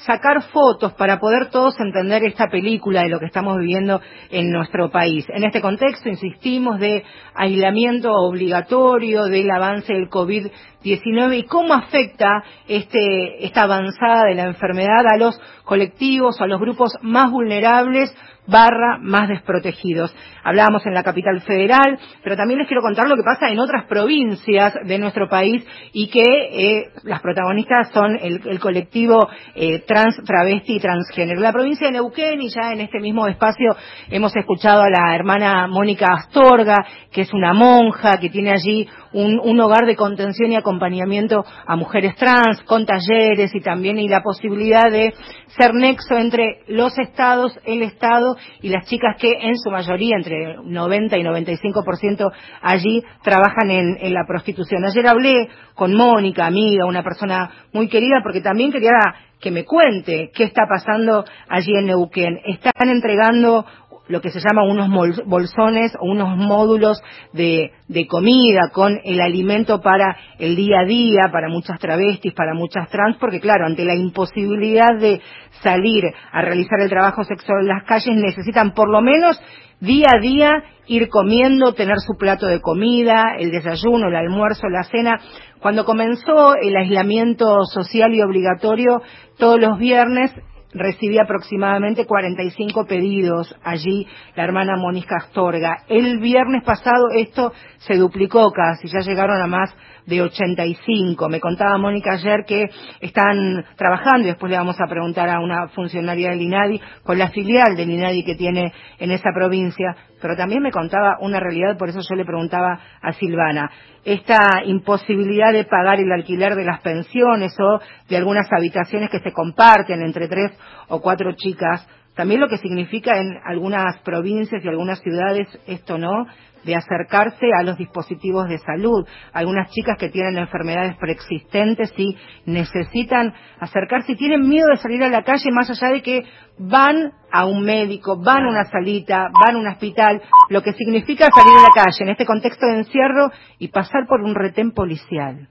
[0.06, 4.90] sacar fotos para poder todos entender esta película de lo que estamos viviendo en nuestro
[4.90, 5.26] país.
[5.30, 13.46] En este contexto, insistimos, de aislamiento obligatorio, del avance del COVID-19 y cómo afecta este,
[13.46, 18.16] esta avanzada de la enfermedad a los colectivos, a los grupos más vulnerables,
[18.50, 20.14] barra más desprotegidos.
[20.44, 23.86] Hablábamos en la capital federal, pero también les quiero contar lo que pasa en otras
[23.86, 30.22] provincias de nuestro país y que eh, las protagonistas son el, el colectivo eh, trans,
[30.26, 31.40] travesti y transgénero.
[31.40, 33.76] La provincia de Neuquén y ya en este mismo espacio
[34.10, 39.40] hemos escuchado a la hermana Mónica Astorga, que es una monja, que tiene allí un,
[39.40, 44.22] un, hogar de contención y acompañamiento a mujeres trans, con talleres y también y la
[44.22, 45.14] posibilidad de
[45.58, 50.58] ser nexo entre los estados, el Estado y las chicas que en su mayoría, entre
[50.64, 54.86] 90 y 95% allí, trabajan en, en la prostitución.
[54.86, 58.92] Ayer hablé con Mónica, amiga, una persona muy querida, porque también quería
[59.40, 62.40] que me cuente qué está pasando allí en Neuquén.
[62.46, 63.66] Están entregando
[64.10, 64.90] lo que se llama unos
[65.26, 71.30] bolsones o unos módulos de, de, comida con el alimento para el día a día,
[71.32, 75.22] para muchas travestis, para muchas trans, porque claro, ante la imposibilidad de
[75.62, 79.40] salir a realizar el trabajo sexual en las calles, necesitan por lo menos
[79.80, 84.84] día a día ir comiendo, tener su plato de comida, el desayuno, el almuerzo, la
[84.84, 85.20] cena.
[85.60, 89.04] Cuando comenzó el aislamiento social y obligatorio,
[89.38, 90.34] todos los viernes
[90.74, 95.84] recibí aproximadamente 45 pedidos allí la hermana Mónica Astorga.
[95.88, 99.74] El viernes pasado esto se duplicó casi, ya llegaron a más
[100.10, 101.30] de 85.
[101.30, 102.66] Me contaba Mónica ayer que
[103.00, 107.30] están trabajando, y después le vamos a preguntar a una funcionaria del INADI, con la
[107.30, 111.90] filial del INADI que tiene en esa provincia, pero también me contaba una realidad, por
[111.90, 113.72] eso yo le preguntaba a Silvana,
[114.04, 119.32] esta imposibilidad de pagar el alquiler de las pensiones o de algunas habitaciones que se
[119.32, 120.52] comparten entre tres
[120.88, 126.26] o cuatro chicas, también lo que significa en algunas provincias y algunas ciudades esto, ¿no?
[126.64, 129.08] De acercarse a los dispositivos de salud.
[129.34, 135.10] Algunas chicas que tienen enfermedades preexistentes y necesitan acercarse y tienen miedo de salir a
[135.10, 136.24] la calle más allá de que
[136.58, 141.30] van a un médico, van a una salita, van a un hospital, lo que significa
[141.34, 145.48] salir a la calle en este contexto de encierro y pasar por un retén policial,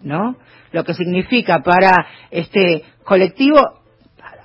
[0.00, 0.36] ¿no?
[0.72, 3.60] Lo que significa para este colectivo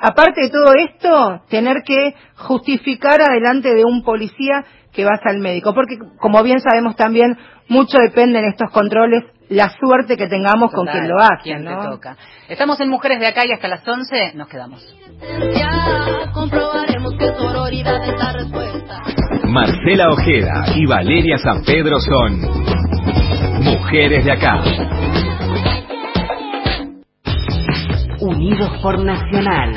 [0.03, 5.73] aparte de todo esto, tener que justificar adelante de un policía que vas al médico,
[5.73, 7.37] porque como bien sabemos también,
[7.69, 11.91] mucho depende en estos controles la suerte que tengamos con quien lo hace, ¿no?
[11.91, 12.17] toca.
[12.49, 14.95] Estamos en Mujeres de Acá y hasta las 11 nos quedamos.
[19.47, 22.41] Marcela Ojeda y Valeria San Pedro son
[23.63, 24.63] Mujeres de Acá.
[28.19, 29.73] Unidos por Nacional,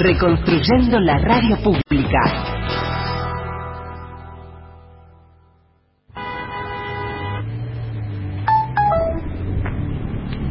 [0.00, 2.22] reconstruyendo la radio pública.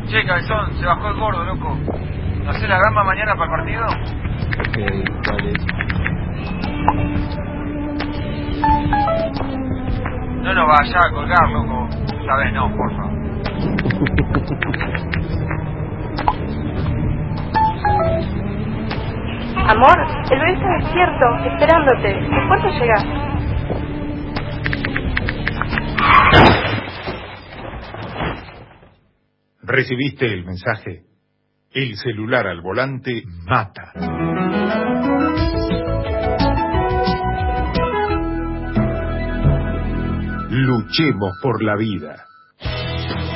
[0.07, 1.77] Che, cabezón, se bajó el gordo, loco.
[2.43, 3.85] ¿No hace la gamba mañana para el partido?
[4.59, 4.77] Ok,
[5.27, 5.53] vale.
[10.43, 11.89] No nos vaya a colgar, loco.
[12.25, 13.09] Sabes, no, porfa.
[19.55, 19.97] Amor,
[20.31, 22.09] el bebé está despierto, esperándote.
[22.09, 23.05] ¿En cuánto llegas?
[29.61, 31.03] Recibiste el mensaje.
[31.71, 33.93] El celular al volante mata.
[40.49, 42.28] Luchemos por la vida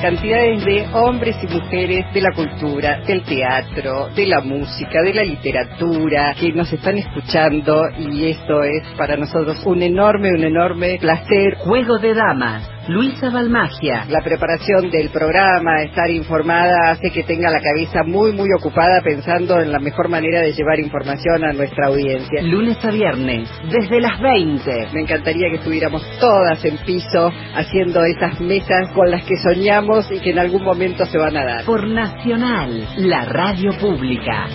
[0.04, 5.24] cantidades de hombres y mujeres de la cultura, del teatro, de la música, de la
[5.24, 11.56] literatura, que nos están escuchando y esto es para nosotros un enorme, un enorme placer.
[11.60, 14.06] Juego de Damas Luisa Balmagia.
[14.10, 19.62] La preparación del programa, estar informada, hace que tenga la cabeza muy, muy ocupada pensando
[19.62, 22.41] en la mejor manera de llevar información a nuestra audiencia.
[22.41, 24.89] Lunes a viernes, desde las 20.
[24.93, 30.19] Me encantaría que estuviéramos todas en piso haciendo esas mesas con las que soñamos y
[30.19, 31.63] que en algún momento se van a dar.
[31.63, 34.46] Por Nacional, la radio pública.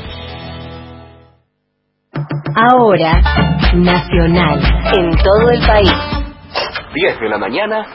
[2.54, 3.22] Ahora,
[3.74, 4.60] Nacional,
[4.98, 6.18] en todo el país.
[6.94, 7.86] 10 de la mañana,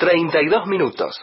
[0.00, 1.14] 32 minutos.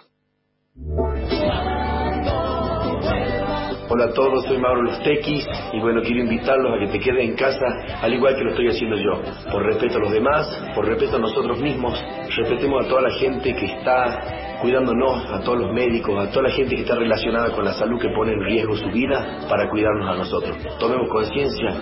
[3.89, 7.31] Hola a todos, soy Mauro Los Tequis y bueno, quiero invitarlos a que te queden
[7.31, 7.65] en casa
[8.03, 9.19] al igual que lo estoy haciendo yo.
[9.51, 11.99] Por respeto a los demás, por respeto a nosotros mismos,
[12.37, 16.53] respetemos a toda la gente que está cuidándonos, a todos los médicos, a toda la
[16.53, 20.07] gente que está relacionada con la salud que pone en riesgo su vida para cuidarnos
[20.07, 20.55] a nosotros.
[20.77, 21.73] Tomemos conciencia,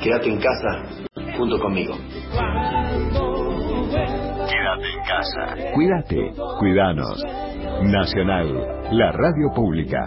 [0.00, 1.06] quédate en casa
[1.36, 1.96] junto conmigo
[5.06, 5.72] casa.
[5.74, 7.22] Cuídate, cuidanos.
[7.82, 10.06] Nacional, la radio pública.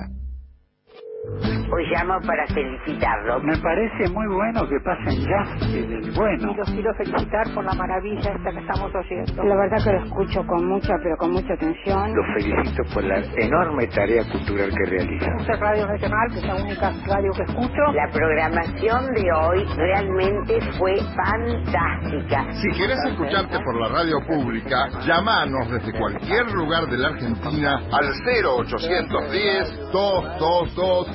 [1.71, 3.39] O llamo para felicitarlo.
[3.41, 5.23] Me parece muy bueno que pasen
[5.71, 6.51] del bueno.
[6.51, 9.43] Y los quiero felicitar por la maravilla esta que estamos oyendo.
[9.43, 12.13] La verdad que lo escucho con mucha, pero con mucha atención.
[12.15, 15.39] Los felicito por la enorme tarea cultural que realizan.
[15.39, 17.81] Esta Radio Nacional, que es la única radio que escucho.
[17.93, 22.51] La programación de hoy realmente fue fantástica.
[22.53, 28.09] Si quieres escucharte por la radio pública, llámanos desde cualquier lugar de la Argentina al
[28.25, 31.07] 0810 222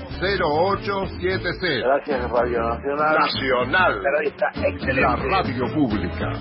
[0.44, 1.86] 0870.
[1.86, 3.18] Gracias Radio Nacional.
[3.18, 4.02] Nacional.
[4.02, 5.00] La radio está excelente.
[5.00, 6.32] La radio pública.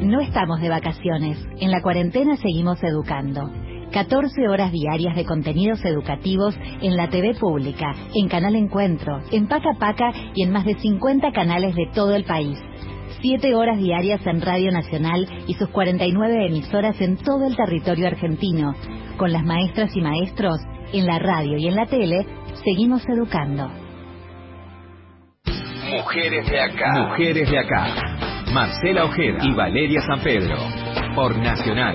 [0.00, 1.38] No estamos de vacaciones.
[1.60, 3.50] En la cuarentena seguimos educando.
[3.90, 9.74] 14 horas diarias de contenidos educativos en la TV pública, en Canal Encuentro, en Paca
[9.78, 12.58] Paca y en más de 50 canales de todo el país.
[13.20, 18.74] 7 horas diarias en Radio Nacional y sus 49 emisoras en todo el territorio argentino.
[19.16, 20.58] Con las maestras y maestros,
[20.98, 22.26] en la radio y en la tele,
[22.64, 23.68] seguimos educando.
[25.90, 26.92] Mujeres de acá.
[27.08, 27.86] Mujeres de acá.
[28.52, 30.56] Marcela Ojeda y Valeria San Pedro.
[31.14, 31.94] Por Nacional.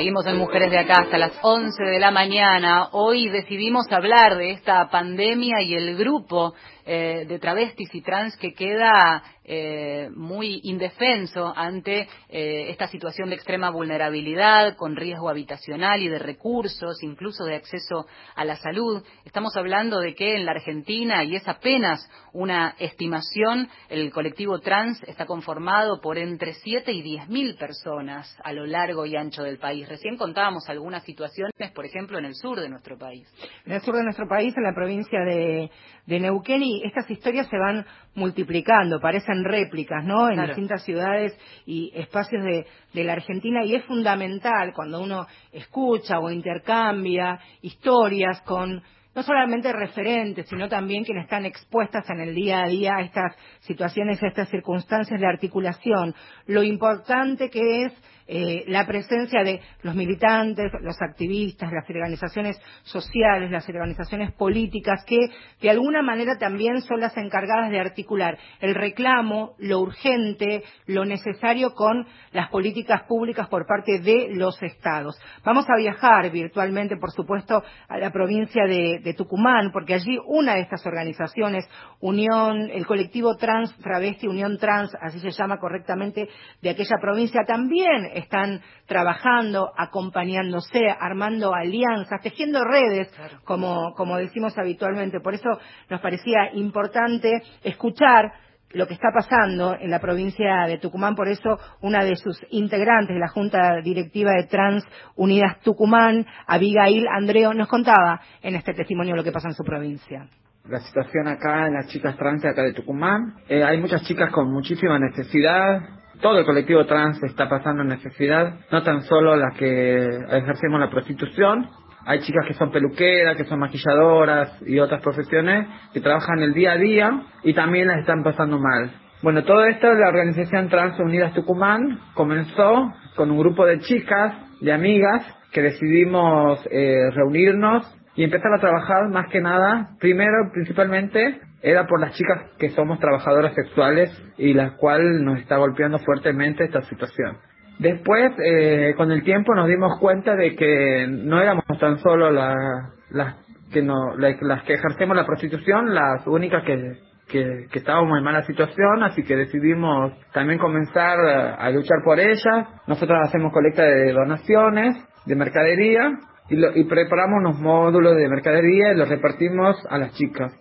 [0.00, 2.88] Seguimos en Mujeres de Acá hasta las 11 de la mañana.
[2.92, 6.54] Hoy decidimos hablar de esta pandemia y el grupo
[6.86, 13.34] eh, de travestis y trans que queda eh, muy indefenso ante eh, esta situación de
[13.34, 19.02] extrema vulnerabilidad, con riesgo habitacional y de recursos, incluso de acceso a la salud.
[19.24, 25.02] Estamos hablando de que en la Argentina, y es apenas una estimación, el colectivo trans
[25.08, 29.58] está conformado por entre 7 y 10 mil personas a lo largo y ancho del
[29.58, 29.88] país.
[29.88, 33.28] Recién contábamos algunas situaciones, por ejemplo, en el sur de nuestro país.
[33.66, 35.70] En el sur de nuestro país, en la provincia de,
[36.06, 40.30] de Neuquén, estas historias se van multiplicando, parecen réplicas, ¿no?
[40.30, 46.18] En distintas ciudades y espacios de, de la Argentina y es fundamental cuando uno escucha
[46.18, 48.82] o intercambia historias con
[49.14, 53.36] no solamente referentes, sino también quienes están expuestas en el día a día a estas
[53.60, 56.14] situaciones, a estas circunstancias de articulación.
[56.46, 57.92] Lo importante que es
[58.32, 65.18] eh, la presencia de los militantes, los activistas, las organizaciones sociales, las organizaciones políticas, que
[65.60, 71.74] de alguna manera también son las encargadas de articular el reclamo, lo urgente, lo necesario
[71.74, 75.20] con las políticas públicas por parte de los estados.
[75.44, 80.60] Vamos a viajar virtualmente, por supuesto, a la provincia de, Tucumán, porque allí una de
[80.60, 86.28] estas organizaciones, Unión, el colectivo Trans Travesti, Unión Trans, así se llama correctamente,
[86.62, 93.12] de aquella provincia, también están trabajando, acompañándose, armando alianzas, tejiendo redes,
[93.44, 95.20] como, como decimos habitualmente.
[95.20, 95.48] Por eso
[95.88, 98.32] nos parecía importante escuchar
[98.72, 101.14] lo que está pasando en la provincia de Tucumán.
[101.14, 104.84] Por eso, una de sus integrantes de la Junta Directiva de Trans
[105.16, 110.28] Unidas Tucumán, Abigail Andreo, nos contaba en este testimonio lo que pasa en su provincia.
[110.68, 113.34] La situación acá en las chicas trans de acá de Tucumán.
[113.48, 115.80] Eh, hay muchas chicas con muchísima necesidad,
[116.20, 121.68] todo el colectivo trans está pasando necesidad, no tan solo las que ejercemos la prostitución,
[122.06, 126.72] hay chicas que son peluqueras, que son maquilladoras y otras profesiones que trabajan el día
[126.72, 128.90] a día y también las están pasando mal.
[129.22, 134.72] Bueno, todo esto la organización Trans Unidas Tucumán comenzó con un grupo de chicas, de
[134.72, 137.84] amigas, que decidimos eh, reunirnos
[138.16, 142.98] y empezar a trabajar más que nada, primero principalmente era por las chicas que somos
[142.98, 147.36] trabajadoras sexuales y las cuales nos está golpeando fuertemente esta situación.
[147.78, 153.36] Después, eh, con el tiempo, nos dimos cuenta de que no éramos tan solo las
[153.72, 159.02] que no, las que ejercemos la prostitución, las únicas que, que, estábamos en mala situación,
[159.02, 162.68] así que decidimos también comenzar a, luchar por ellas.
[162.86, 166.18] Nosotros hacemos colecta de donaciones, de mercadería,
[166.48, 170.59] y, y preparamos unos módulos de mercadería y los repartimos a las chicas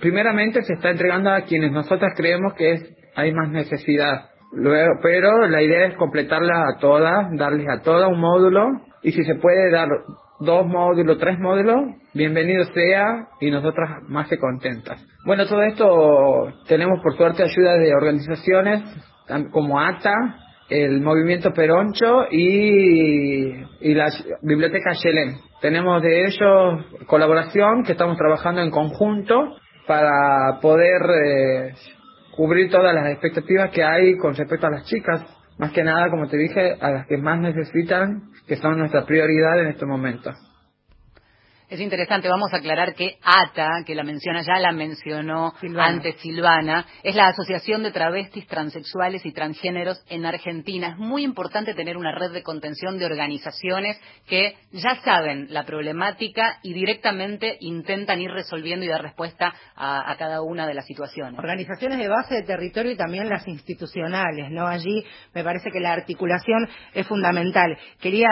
[0.00, 4.30] primeramente se está entregando a quienes nosotras creemos que es, hay más necesidad.
[4.52, 8.66] Luego, pero la idea es completarla a todas, darles a todas un módulo
[9.02, 9.88] y si se puede dar
[10.40, 15.04] dos módulos, tres módulos, bienvenido sea y nosotras más que contentas.
[15.24, 18.82] Bueno, todo esto tenemos por suerte ayuda de organizaciones
[19.50, 20.14] como ATA,
[20.68, 23.48] el Movimiento Peroncho y,
[23.80, 24.10] y la
[24.42, 25.36] Biblioteca Yelén.
[25.60, 31.74] Tenemos de ellos colaboración que estamos trabajando en conjunto para poder eh,
[32.36, 35.24] cubrir todas las expectativas que hay con respecto a las chicas.
[35.58, 39.58] Más que nada, como te dije, a las que más necesitan, que son nuestra prioridad
[39.60, 40.30] en este momento.
[41.70, 46.86] Es interesante, vamos a aclarar que ATA, que la menciona, ya la mencionó antes Silvana,
[47.02, 50.88] es la Asociación de Travestis, Transexuales y Transgéneros en Argentina.
[50.88, 56.58] Es muy importante tener una red de contención de organizaciones que ya saben la problemática
[56.62, 61.38] y directamente intentan ir resolviendo y dar respuesta a, a cada una de las situaciones.
[61.38, 64.66] Organizaciones de base de territorio y también las institucionales, ¿no?
[64.66, 65.04] Allí
[65.34, 67.76] me parece que la articulación es fundamental.
[68.00, 68.26] Quería,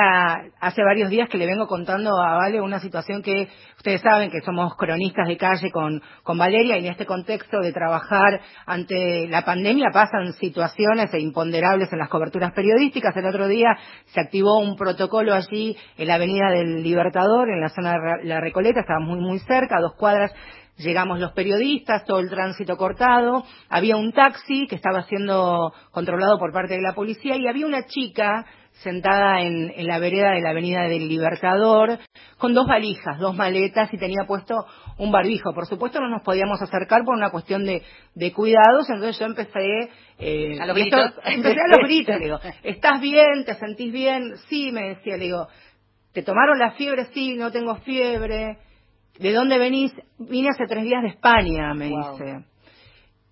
[0.58, 4.40] hace varios días que le vengo contando a Vale una situación que ustedes saben que
[4.40, 9.44] somos cronistas de calle con, con Valeria y en este contexto de trabajar ante la
[9.44, 13.16] pandemia pasan situaciones e imponderables en las coberturas periodísticas.
[13.16, 17.68] El otro día se activó un protocolo allí en la Avenida del Libertador, en la
[17.68, 20.32] zona de La Recoleta, estaba muy, muy cerca, a dos cuadras
[20.78, 26.52] Llegamos los periodistas, todo el tránsito cortado, había un taxi que estaba siendo controlado por
[26.52, 28.44] parte de la policía y había una chica
[28.82, 31.98] sentada en, la vereda de la Avenida del Libertador,
[32.38, 34.66] con dos valijas, dos maletas y tenía puesto
[34.98, 35.54] un barbijo.
[35.54, 37.82] Por supuesto no nos podíamos acercar por una cuestión de,
[38.32, 39.90] cuidados, entonces yo empecé...
[40.18, 41.14] Eh, a los gritos.
[41.24, 43.44] empecé a los gritos, digo, ¿estás bien?
[43.44, 44.36] ¿Te sentís bien?
[44.48, 45.48] Sí, me decía, le digo,
[46.12, 47.06] ¿te tomaron la fiebre?
[47.12, 48.58] Sí, no tengo fiebre.
[49.18, 49.92] ¿De dónde venís?
[50.18, 52.44] Vine hace tres días de España, me dice.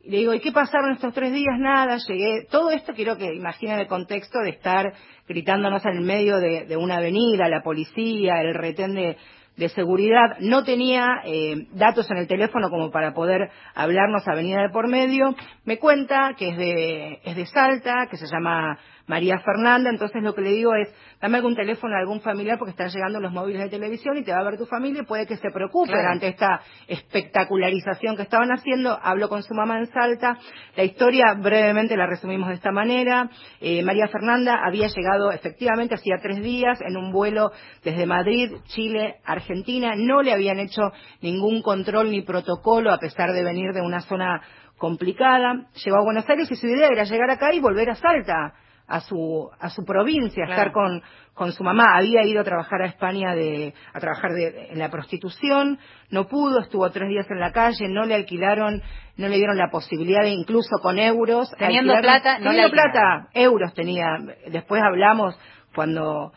[0.05, 1.59] Y le digo, ¿y qué pasaron estos tres días?
[1.59, 2.47] Nada, llegué.
[2.51, 4.93] Todo esto quiero que imaginen el contexto de estar
[5.27, 10.37] gritándonos en el medio de, una avenida, la policía, el retén de, seguridad.
[10.41, 15.35] No tenía eh, datos en el teléfono como para poder hablarnos avenida de por medio.
[15.65, 20.35] Me cuenta que es de, es de Salta, que se llama María Fernanda, entonces lo
[20.35, 20.89] que le digo es,
[21.21, 24.33] dame algún teléfono a algún familiar porque están llegando los móviles de televisión y te
[24.33, 28.51] va a ver tu familia y puede que se preocupen ante esta espectacularización que estaban
[28.51, 28.99] haciendo.
[29.03, 30.39] Hablo con su mamá en Salta.
[30.75, 33.29] La historia brevemente la resumimos de esta manera.
[33.61, 37.51] Eh, María Fernanda había llegado efectivamente hacía tres días en un vuelo
[37.83, 39.95] desde Madrid, Chile, Argentina.
[39.97, 44.41] No le habían hecho ningún control ni protocolo a pesar de venir de una zona
[44.79, 45.67] complicada.
[45.85, 48.55] Llegó a Buenos Aires y su idea era llegar acá y volver a Salta
[48.87, 51.97] a su a su provincia, estar con, con su mamá.
[51.97, 55.79] Había ido a trabajar a España de, a trabajar de, en la prostitución,
[56.11, 58.83] no pudo, estuvo tres días en la calle, no le alquilaron,
[59.17, 61.51] no le dieron la posibilidad de incluso con euros.
[61.59, 64.19] Teniendo plata, no teniendo plata, euros tenía.
[64.49, 65.39] Después hablamos
[65.75, 66.33] cuando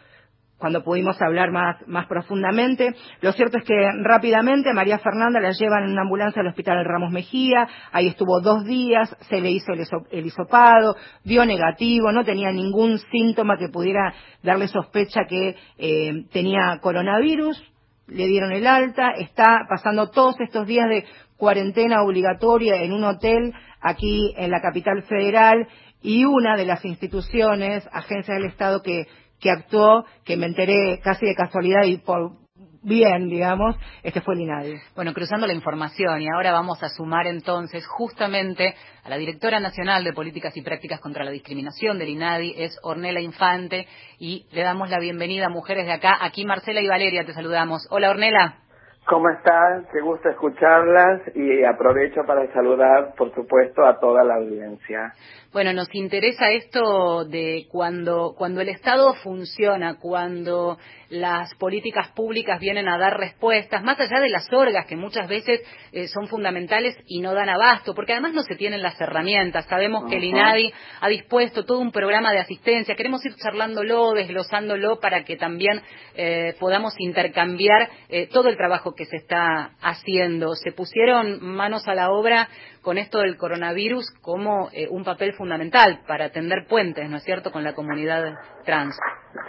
[0.58, 2.96] cuando pudimos hablar más, más profundamente.
[3.22, 7.12] Lo cierto es que rápidamente María Fernanda la llevan en una ambulancia al hospital Ramos
[7.12, 9.74] Mejía, ahí estuvo dos días, se le hizo
[10.12, 16.80] el, hisopado, dio negativo, no tenía ningún síntoma que pudiera darle sospecha que eh, tenía
[16.82, 17.62] coronavirus,
[18.08, 21.06] le dieron el alta, está pasando todos estos días de
[21.36, 25.68] cuarentena obligatoria en un hotel aquí en la capital federal
[26.02, 29.08] y una de las instituciones, agencias del Estado que
[29.40, 32.48] que actuó, que me enteré casi de casualidad y por
[32.88, 34.76] bien, digamos, este fue el INADI.
[34.96, 40.04] Bueno, cruzando la información y ahora vamos a sumar entonces justamente a la directora nacional
[40.04, 43.88] de Políticas y Prácticas contra la Discriminación del INADI, es Ornela Infante,
[44.20, 46.18] y le damos la bienvenida a Mujeres de Acá.
[46.22, 47.86] Aquí Marcela y Valeria te saludamos.
[47.90, 48.67] Hola Ornela.
[49.08, 49.88] ¿Cómo están?
[49.94, 55.14] Qué gusto escucharlas y aprovecho para saludar, por supuesto, a toda la audiencia.
[55.54, 60.78] Bueno, nos interesa esto de cuando, cuando el Estado funciona, cuando
[61.10, 65.62] las políticas públicas vienen a dar respuestas, más allá de las orgas que muchas veces
[65.94, 69.66] eh, son fundamentales y no dan abasto, porque además no se tienen las herramientas.
[69.68, 72.96] Sabemos que el INADI ha dispuesto todo un programa de asistencia.
[72.96, 75.82] Queremos ir charlándolo, desglosándolo para que también
[76.14, 80.56] eh, podamos intercambiar eh, todo el trabajo que se está haciendo.
[80.56, 82.50] Se pusieron manos a la obra
[82.82, 87.64] con esto del coronavirus como un papel fundamental para atender puentes, ¿no es cierto?, con
[87.64, 88.36] la comunidad
[88.66, 89.00] trans.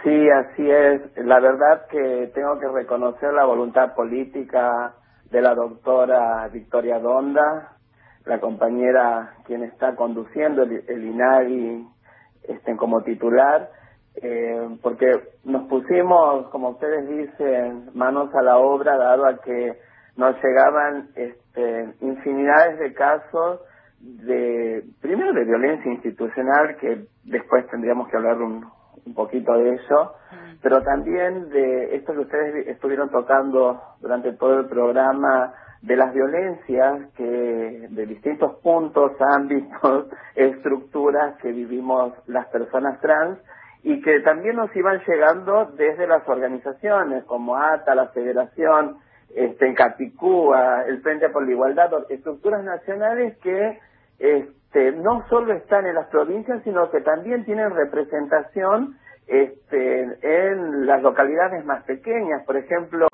[0.03, 1.01] Sí, así es.
[1.25, 4.93] La verdad que tengo que reconocer la voluntad política
[5.31, 7.77] de la doctora Victoria Donda,
[8.25, 11.87] la compañera quien está conduciendo el, el INAGI
[12.47, 13.69] este, como titular,
[14.15, 15.05] eh, porque
[15.45, 19.77] nos pusimos, como ustedes dicen, manos a la obra, dado a que
[20.17, 23.61] nos llegaban este, infinidades de casos
[23.99, 28.65] de, primero de violencia institucional, que después tendríamos que hablar un,
[29.05, 30.15] un poquito de eso,
[30.61, 37.13] pero también de esto que ustedes estuvieron tocando durante todo el programa, de las violencias
[37.15, 37.23] que
[37.89, 43.39] de distintos puntos, ámbitos, estructuras que vivimos las personas trans
[43.83, 48.97] y que también nos iban llegando desde las organizaciones como ATA, la Federación,
[49.33, 53.79] este, en Capicúa, el Frente por la Igualdad, estructuras nacionales que
[54.17, 61.01] este, no solo están en las provincias, sino que también tienen representación este, en las
[61.01, 62.43] localidades más pequeñas.
[62.45, 63.07] Por ejemplo,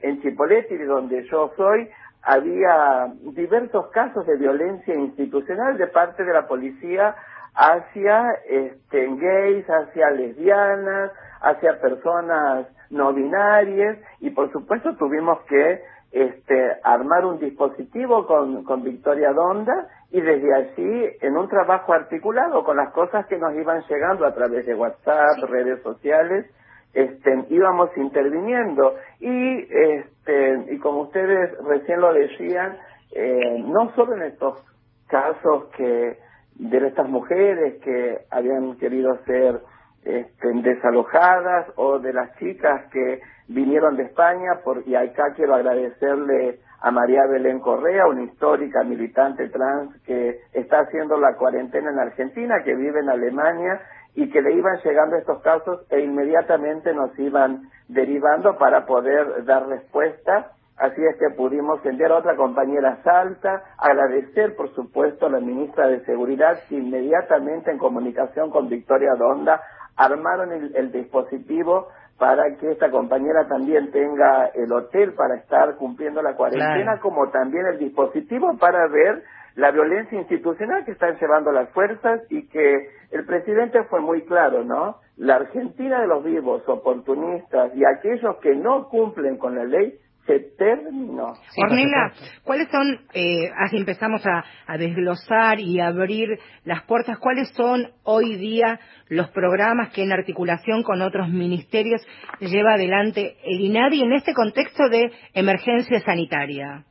[0.00, 1.88] en Chipoleti, de donde yo soy,
[2.22, 7.14] había diversos casos de violencia institucional de parte de la policía
[7.58, 15.82] hacia este, gays, hacia lesbianas, hacia personas no binarias y por supuesto tuvimos que
[16.12, 22.62] este, armar un dispositivo con, con Victoria Donda y desde allí en un trabajo articulado
[22.62, 26.46] con las cosas que nos iban llegando a través de WhatsApp, redes sociales,
[26.94, 28.94] este, íbamos interviniendo.
[29.20, 32.78] Y este, y como ustedes recién lo decían,
[33.12, 34.64] eh, no solo en estos
[35.08, 36.27] casos que
[36.58, 39.60] de estas mujeres que habían querido ser
[40.04, 46.60] este, desalojadas o de las chicas que vinieron de España por, y acá quiero agradecerle
[46.80, 52.62] a María Belén Correa, una histórica militante trans que está haciendo la cuarentena en Argentina,
[52.64, 53.80] que vive en Alemania
[54.14, 59.66] y que le iban llegando estos casos e inmediatamente nos iban derivando para poder dar
[59.66, 60.52] respuesta.
[60.78, 65.88] Así es que pudimos enviar a otra compañera Salta, agradecer por supuesto a la ministra
[65.88, 69.60] de Seguridad que inmediatamente en comunicación con Victoria Donda
[69.96, 76.36] armaron el, dispositivo para que esta compañera también tenga el hotel para estar cumpliendo la
[76.36, 79.24] cuarentena, como también el dispositivo para ver
[79.56, 84.62] la violencia institucional que están llevando las fuerzas y que el presidente fue muy claro,
[84.62, 84.98] ¿no?
[85.16, 89.98] La Argentina de los vivos, oportunistas y aquellos que no cumplen con la ley
[90.28, 91.32] se terminó.
[91.56, 92.12] Ornella,
[92.44, 98.36] ¿cuáles son, eh, así empezamos a, a, desglosar y abrir las puertas, cuáles son hoy
[98.36, 102.06] día los programas que en articulación con otros ministerios
[102.40, 106.84] lleva adelante el INADI en este contexto de emergencia sanitaria?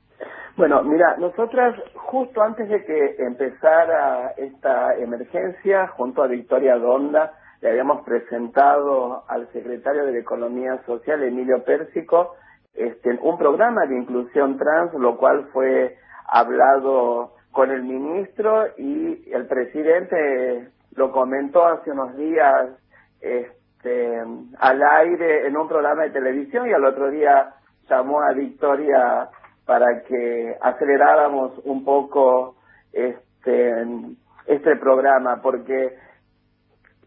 [0.58, 7.70] Bueno, mira, nosotras justo antes de que empezara esta emergencia, junto a Victoria Donda, le
[7.70, 12.34] habíamos presentado al secretario de Economía Social, Emilio Pérsico,
[12.78, 15.98] este, un programa de inclusión trans, lo cual fue
[16.28, 22.70] hablado con el ministro y el presidente lo comentó hace unos días
[23.20, 24.22] este,
[24.60, 27.56] al aire en un programa de televisión y al otro día
[27.90, 29.30] llamó a Victoria
[29.66, 32.58] para que aceleráramos un poco
[32.94, 33.86] este,
[34.46, 35.98] este programa, porque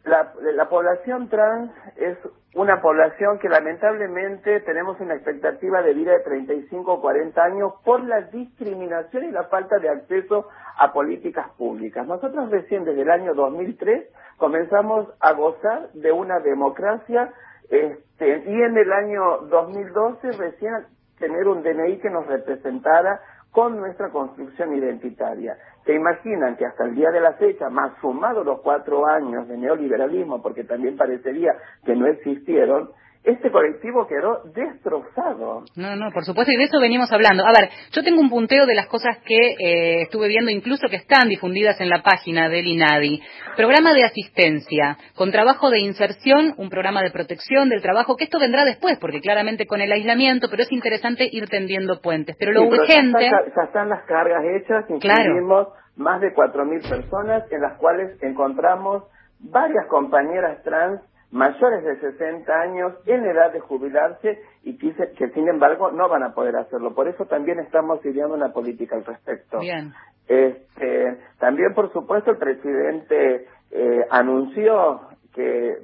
[0.04, 2.18] la, la población trans es
[2.54, 8.02] una población que lamentablemente tenemos una expectativa de vida de 35 o 40 años por
[8.02, 12.06] la discriminación y la falta de acceso a políticas públicas.
[12.06, 17.32] Nosotros recién desde el año 2003 comenzamos a gozar de una democracia
[17.68, 20.74] este, y en el año 2012 recién
[21.20, 23.20] tener un DNI que nos representara
[23.52, 25.56] con nuestra construcción identitaria.
[25.90, 29.58] ¿Se imaginan que hasta el día de la fecha, más sumado los cuatro años de
[29.58, 31.52] neoliberalismo, porque también parecería
[31.84, 32.90] que no existieron,
[33.22, 35.64] este colectivo quedó destrozado.
[35.76, 37.44] No, no, por supuesto, y de eso venimos hablando.
[37.44, 40.96] A ver, yo tengo un punteo de las cosas que eh, estuve viendo, incluso que
[40.96, 43.20] están difundidas en la página del INADI.
[43.56, 48.40] Programa de asistencia, con trabajo de inserción, un programa de protección del trabajo, que esto
[48.40, 52.36] vendrá después, porque claramente con el aislamiento, pero es interesante ir tendiendo puentes.
[52.38, 53.28] Pero lo urgente...
[53.30, 59.04] ya, están, las cargas hechas, incluimos más de 4.000 personas en las cuales encontramos
[59.40, 65.48] varias compañeras trans mayores de 60 años en edad de jubilarse y que, que sin
[65.48, 66.94] embargo no van a poder hacerlo.
[66.94, 69.58] Por eso también estamos ideando una política al respecto.
[69.60, 69.92] Bien.
[70.26, 75.00] Este, también, por supuesto, el presidente eh, anunció
[75.34, 75.78] que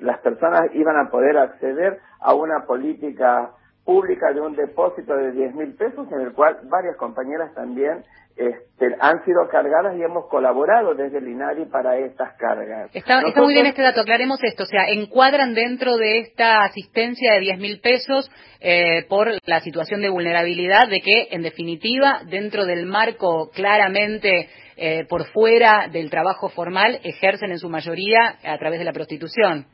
[0.00, 3.50] las personas iban a poder acceder a una política
[3.84, 8.04] pública de un depósito de 10 mil pesos en el cual varias compañeras también
[8.36, 12.90] este, han sido cargadas y hemos colaborado desde el INARI para estas cargas.
[12.94, 17.40] Está, muy bien este dato, aclaremos esto, o sea, encuadran dentro de esta asistencia de
[17.40, 22.86] 10 mil pesos eh, por la situación de vulnerabilidad, de que, en definitiva, dentro del
[22.86, 28.86] marco claramente eh, por fuera del trabajo formal, ejercen en su mayoría a través de
[28.86, 29.66] la prostitución.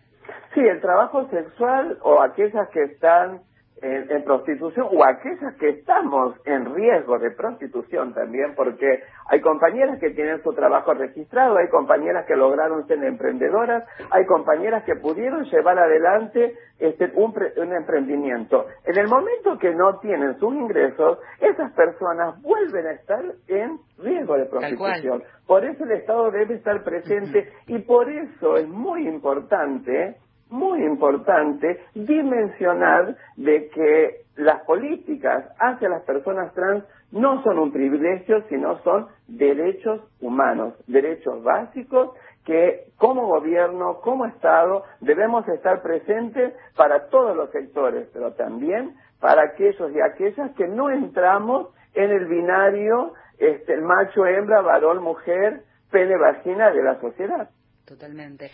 [0.54, 3.42] Sí, el trabajo sexual o aquellas que están
[3.82, 10.10] en, prostitución o aquellas que estamos en riesgo de prostitución también, porque hay compañeras que
[10.10, 15.78] tienen su trabajo registrado, hay compañeras que lograron ser emprendedoras, hay compañeras que pudieron llevar
[15.78, 18.66] adelante este, un, un emprendimiento.
[18.84, 24.36] En el momento que no tienen sus ingresos, esas personas vuelven a estar en riesgo
[24.36, 25.22] de prostitución.
[25.46, 30.16] Por eso el Estado debe estar presente y por eso es muy importante
[30.56, 38.42] muy importante dimensionar de que las políticas hacia las personas trans no son un privilegio,
[38.48, 42.10] sino son derechos humanos, derechos básicos
[42.44, 49.42] que como gobierno, como Estado, debemos estar presentes para todos los sectores, pero también para
[49.42, 56.16] aquellos y aquellas que no entramos en el binario este, macho, hembra, varón, mujer, pene,
[56.16, 57.50] vagina de la sociedad.
[57.84, 58.50] Totalmente.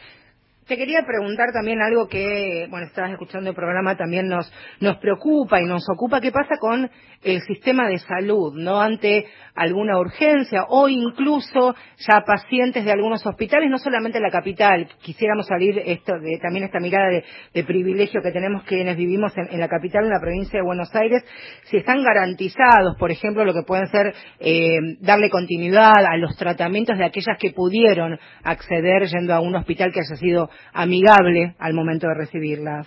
[0.72, 4.50] Te quería preguntar también algo que, bueno, estabas escuchando el programa, también nos,
[4.80, 6.18] nos preocupa y nos ocupa.
[6.18, 6.90] ¿Qué pasa con
[7.22, 8.80] el sistema de salud, no?
[8.80, 14.88] Ante alguna urgencia o incluso ya pacientes de algunos hospitales, no solamente en la capital.
[15.02, 17.08] Quisiéramos salir esto de, también esta mirada
[17.52, 21.22] de, privilegio que tenemos quienes vivimos en, la capital, en la provincia de Buenos Aires,
[21.64, 26.96] si están garantizados, por ejemplo, lo que pueden ser eh, darle continuidad a los tratamientos
[26.96, 32.08] de aquellas que pudieron acceder yendo a un hospital que haya sido amigable al momento
[32.08, 32.86] de recibirlas.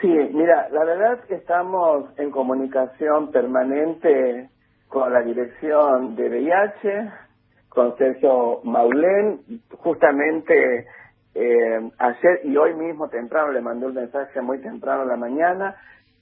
[0.00, 4.50] Sí, mira, la verdad que estamos en comunicación permanente
[4.88, 7.10] con la dirección de VIH,
[7.68, 9.40] con Sergio Maulén,
[9.78, 10.86] justamente
[11.34, 15.76] eh, ayer y hoy mismo temprano le mandé un mensaje muy temprano en la mañana.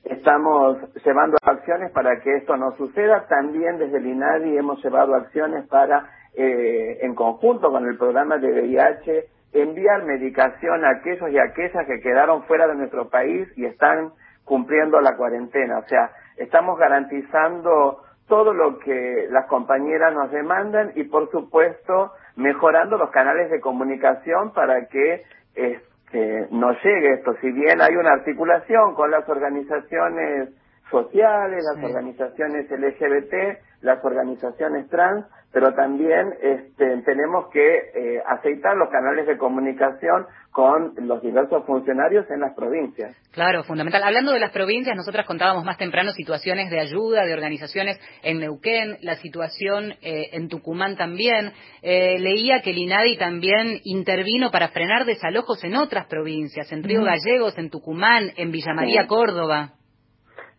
[0.05, 3.27] Estamos llevando acciones para que esto no suceda.
[3.29, 8.53] También desde el INADI hemos llevado acciones para, eh, en conjunto con el programa de
[8.53, 14.13] VIH, enviar medicación a aquellos y aquellas que quedaron fuera de nuestro país y están
[14.45, 15.79] cumpliendo la cuarentena.
[15.79, 22.97] O sea, estamos garantizando todo lo que las compañeras nos demandan y, por supuesto, mejorando
[22.97, 25.25] los canales de comunicación para que
[25.55, 27.35] este, nos llegue esto.
[27.41, 30.51] Si bien hay una articulación con las organizaciones
[30.91, 38.89] sociales, las organizaciones LGBT, las organizaciones trans, pero también este, tenemos que eh, aceitar los
[38.91, 43.17] canales de comunicación con los diversos funcionarios en las provincias.
[43.33, 44.03] Claro, fundamental.
[44.03, 48.99] Hablando de las provincias, nosotras contábamos más temprano situaciones de ayuda de organizaciones en Neuquén,
[49.03, 51.53] la situación eh, en Tucumán también.
[51.83, 57.03] Eh, leía que el INADI también intervino para frenar desalojos en otras provincias, en Río
[57.03, 59.75] Gallegos, en Tucumán, en Villa María, Córdoba.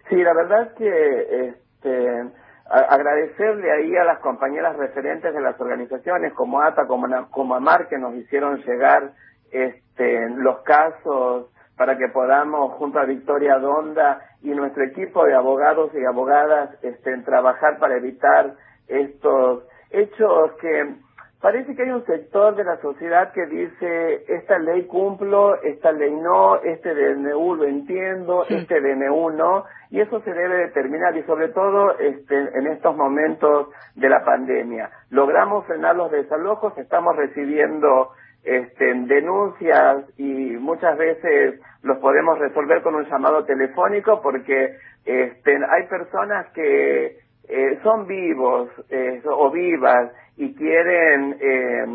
[0.09, 2.23] Sí, la verdad que este,
[2.69, 7.97] agradecerle ahí a las compañeras referentes de las organizaciones como ATA, como, como AMAR, que
[7.97, 9.11] nos hicieron llegar
[9.51, 15.91] este, los casos para que podamos, junto a Victoria Donda y nuestro equipo de abogados
[15.93, 18.53] y abogadas, este, trabajar para evitar
[18.87, 20.95] estos hechos que
[21.41, 26.13] Parece que hay un sector de la sociedad que dice, esta ley cumplo, esta ley
[26.15, 31.47] no, este DNU lo entiendo, este DNU no, y eso se debe determinar, y sobre
[31.47, 34.91] todo este, en estos momentos de la pandemia.
[35.09, 38.11] Logramos frenar los desalojos, estamos recibiendo
[38.43, 44.75] este, denuncias y muchas veces los podemos resolver con un llamado telefónico porque
[45.05, 51.85] este, hay personas que eh, son vivos eh, o vivas y quieren eh,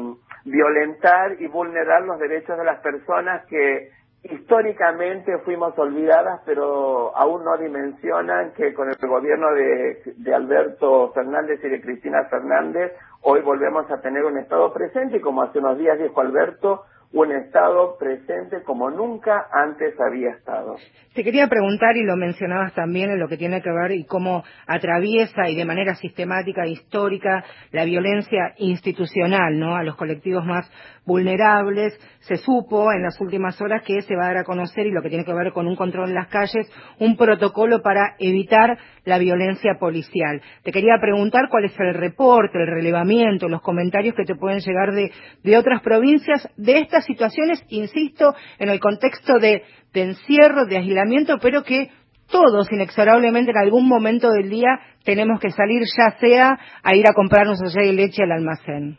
[0.45, 3.91] violentar y vulnerar los derechos de las personas que
[4.25, 11.61] históricamente fuimos olvidadas, pero aún no dimensionan que con el gobierno de, de, Alberto Fernández
[11.63, 12.93] y de Cristina Fernández,
[13.23, 17.33] hoy volvemos a tener un Estado presente y como hace unos días dijo Alberto, un
[17.33, 20.77] Estado presente como nunca antes había estado.
[21.15, 24.45] Te quería preguntar, y lo mencionabas también en lo que tiene que ver y cómo
[24.67, 29.77] atraviesa y de manera sistemática histórica la violencia institucional ¿no?
[29.77, 30.71] a los colectivos más
[31.07, 31.99] vulnerables.
[32.21, 35.01] Se supo en las últimas horas que se va a dar a conocer, y lo
[35.01, 39.19] que tiene que ver con un control en las calles, un protocolo para evitar la
[39.19, 40.43] violencia policial.
[40.63, 44.93] Te quería preguntar cuál es el reporte, el relevamiento, los comentarios que te pueden llegar
[44.93, 49.63] de, de otras provincias de estas situaciones, insisto, en el contexto de,
[49.95, 51.91] encierro, de aislamiento, pero que
[52.31, 57.15] todos inexorablemente en algún momento del día tenemos que salir ya sea a ir a
[57.15, 58.99] comprarnos allá de leche al almacén.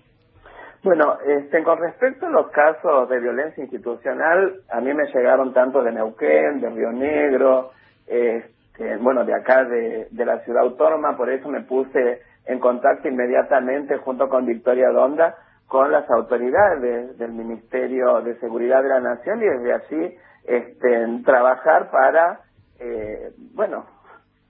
[0.88, 5.84] Bueno, este, con respecto a los casos de violencia institucional, a mí me llegaron tanto
[5.84, 7.72] de Neuquén, de Río Negro,
[8.08, 13.98] este, bueno, de acá de, la ciudad autónoma, por eso me puse en contacto inmediatamente
[13.98, 15.36] junto con Victoria Donda
[15.68, 20.16] con las autoridades del Ministerio de Seguridad de la Nación y desde allí
[20.46, 22.40] este, trabajar para,
[22.80, 23.88] eh, bueno,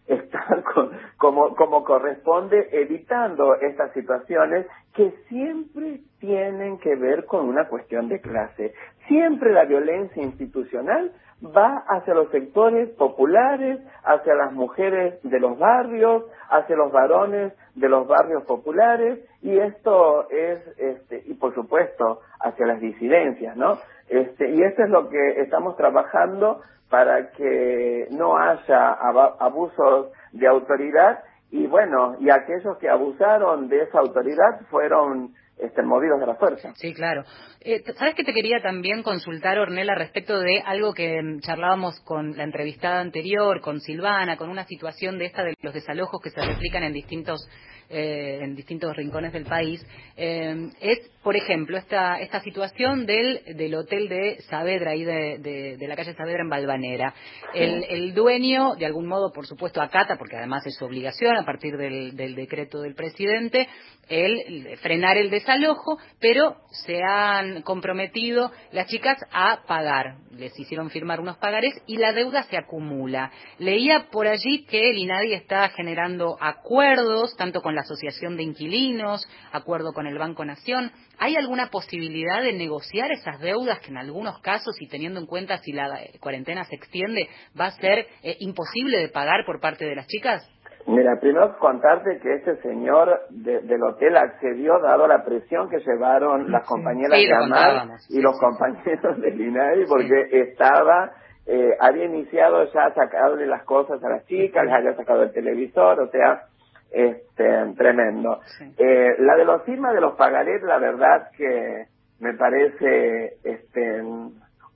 [0.08, 0.64] estar
[1.18, 8.22] como, como corresponde evitando estas situaciones que siempre tienen que ver con una cuestión de
[8.22, 8.74] clase.
[9.08, 11.12] Siempre la violencia institucional
[11.44, 17.90] va hacia los sectores populares, hacia las mujeres de los barrios, hacia los varones de
[17.90, 23.78] los barrios populares y esto es, este, y por supuesto, hacia las disidencias, ¿no?
[24.10, 28.94] Este, y esto es lo que estamos trabajando para que no haya
[29.40, 36.20] abusos de autoridad y bueno, y aquellos que abusaron de esa autoridad fueron este, movidos
[36.20, 36.74] de la fuerza.
[36.76, 37.24] Sí, claro.
[37.62, 42.38] Eh, ¿Sabes que te quería también consultar, Ornella, respecto de algo que mm, charlábamos con
[42.38, 46.42] la entrevistada anterior, con Silvana, con una situación de esta de los desalojos que se
[46.42, 47.48] replican en distintos
[47.90, 49.86] eh, en distintos rincones del país,
[50.16, 55.88] eh, es, por ejemplo, esta, esta situación del, del hotel de Saavedra, ahí de, de,
[55.88, 57.14] la calle Saavedra en Balvanera.
[57.54, 61.46] El, el, dueño, de algún modo, por supuesto, acata, porque además es su obligación a
[61.46, 63.68] partir del, del decreto del presidente,
[64.10, 70.18] el frenar el desalojo, pero se han comprometido las chicas a pagar.
[70.32, 73.32] Les hicieron firmar unos pagares y la deuda se acumula.
[73.60, 79.28] Leía por allí que el INADI está generando acuerdos, tanto con la Asociación de Inquilinos,
[79.52, 80.92] acuerdo con el Banco Nación.
[81.20, 85.58] ¿Hay alguna posibilidad de negociar esas deudas que en algunos casos, y teniendo en cuenta
[85.60, 85.88] si la
[86.20, 90.42] cuarentena se extiende, va a ser eh, imposible de pagar por parte de las chicas?
[90.88, 96.66] Mira, primero contarte que este señor del hotel accedió dado la presión que llevaron las
[96.66, 101.12] compañeras de Amal y los compañeros del INAI porque estaba,
[101.46, 105.34] eh, había iniciado ya a sacarle las cosas a las chicas, les había sacado el
[105.34, 106.48] televisor, o sea,
[106.92, 108.40] este, tremendo.
[108.78, 111.88] Eh, la de los firmas de los pagarés, la verdad que
[112.20, 114.04] me parece este,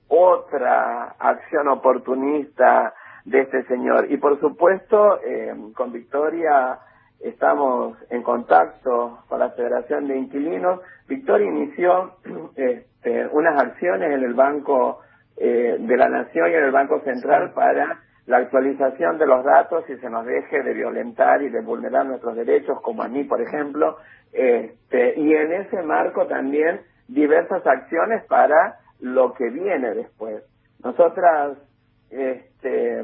[0.08, 2.94] otra acción oportunista
[3.24, 4.10] de este señor.
[4.10, 6.78] Y por supuesto, eh, con Victoria
[7.20, 10.80] estamos en contacto con la Federación de Inquilinos.
[11.08, 12.16] Victoria inició
[12.56, 15.00] este, unas acciones en el Banco
[15.36, 19.84] eh, de la Nación y en el Banco Central para la actualización de los datos
[19.88, 23.40] y se nos deje de violentar y de vulnerar nuestros derechos, como a mí, por
[23.40, 23.96] ejemplo,
[24.32, 30.44] este, y en ese marco también diversas acciones para lo que viene después.
[30.82, 31.58] Nosotras
[32.10, 33.02] este,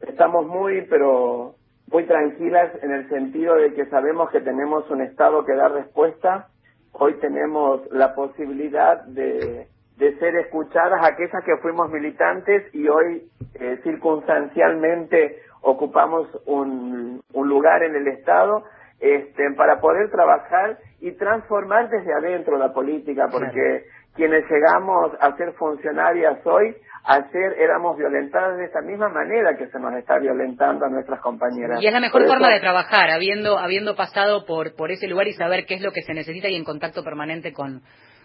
[0.00, 1.56] estamos muy, pero
[1.90, 6.48] muy tranquilas en el sentido de que sabemos que tenemos un Estado que da respuesta.
[6.92, 9.66] Hoy tenemos la posibilidad de,
[9.96, 17.82] de ser escuchadas aquellas que fuimos militantes y hoy eh, circunstancialmente ocupamos un, un lugar
[17.82, 18.64] en el Estado
[19.00, 23.84] este, para poder trabajar y transformar desde adentro la política, porque
[24.14, 26.74] quienes llegamos a ser funcionarias hoy
[27.04, 31.82] ayer éramos violentadas de esta misma manera que se nos está violentando a nuestras compañeras.
[31.82, 35.32] Y es la mejor forma de trabajar, habiendo, habiendo pasado por, por ese lugar y
[35.32, 37.82] saber qué es lo que se necesita y en contacto permanente con,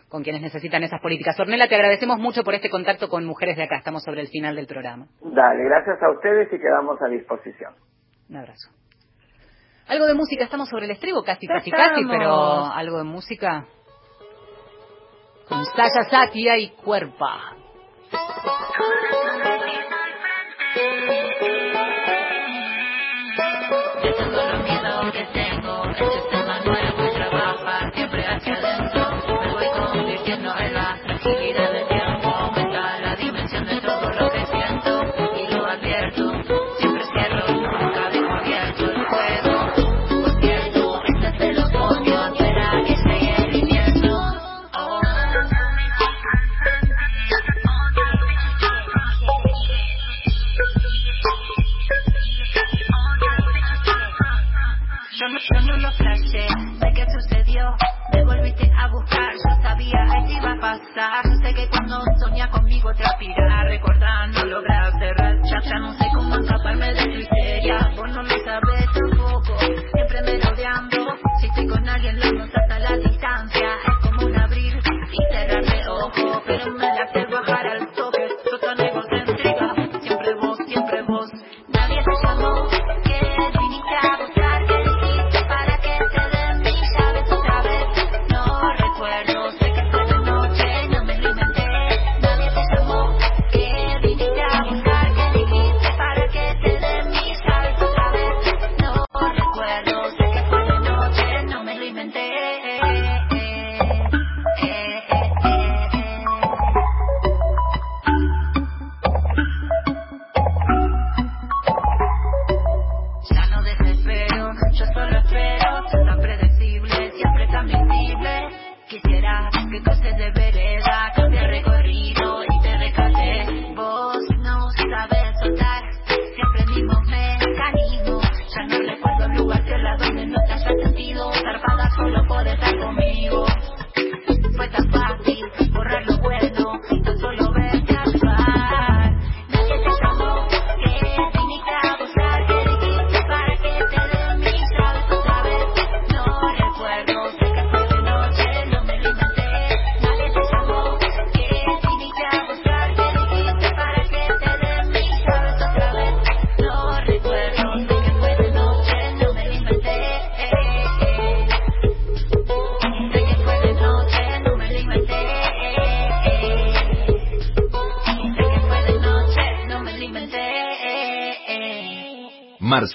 [0.09, 1.39] con quienes necesitan esas políticas.
[1.39, 3.77] Ornella, te agradecemos mucho por este contacto con mujeres de acá.
[3.77, 5.05] Estamos sobre el final del programa.
[5.21, 7.73] Dale, gracias a ustedes y quedamos a disposición.
[8.29, 8.69] Un abrazo.
[9.87, 13.65] Algo de música, estamos sobre el estribo, casi, casi, casi, pero algo de música.
[15.47, 17.55] Con Sasha Satia y Cuerpa.
[60.99, 65.37] Sé que cuando soñas conmigo te aspira a recordar, no logras cerrar.
[65.43, 66.08] Ya, ya no sé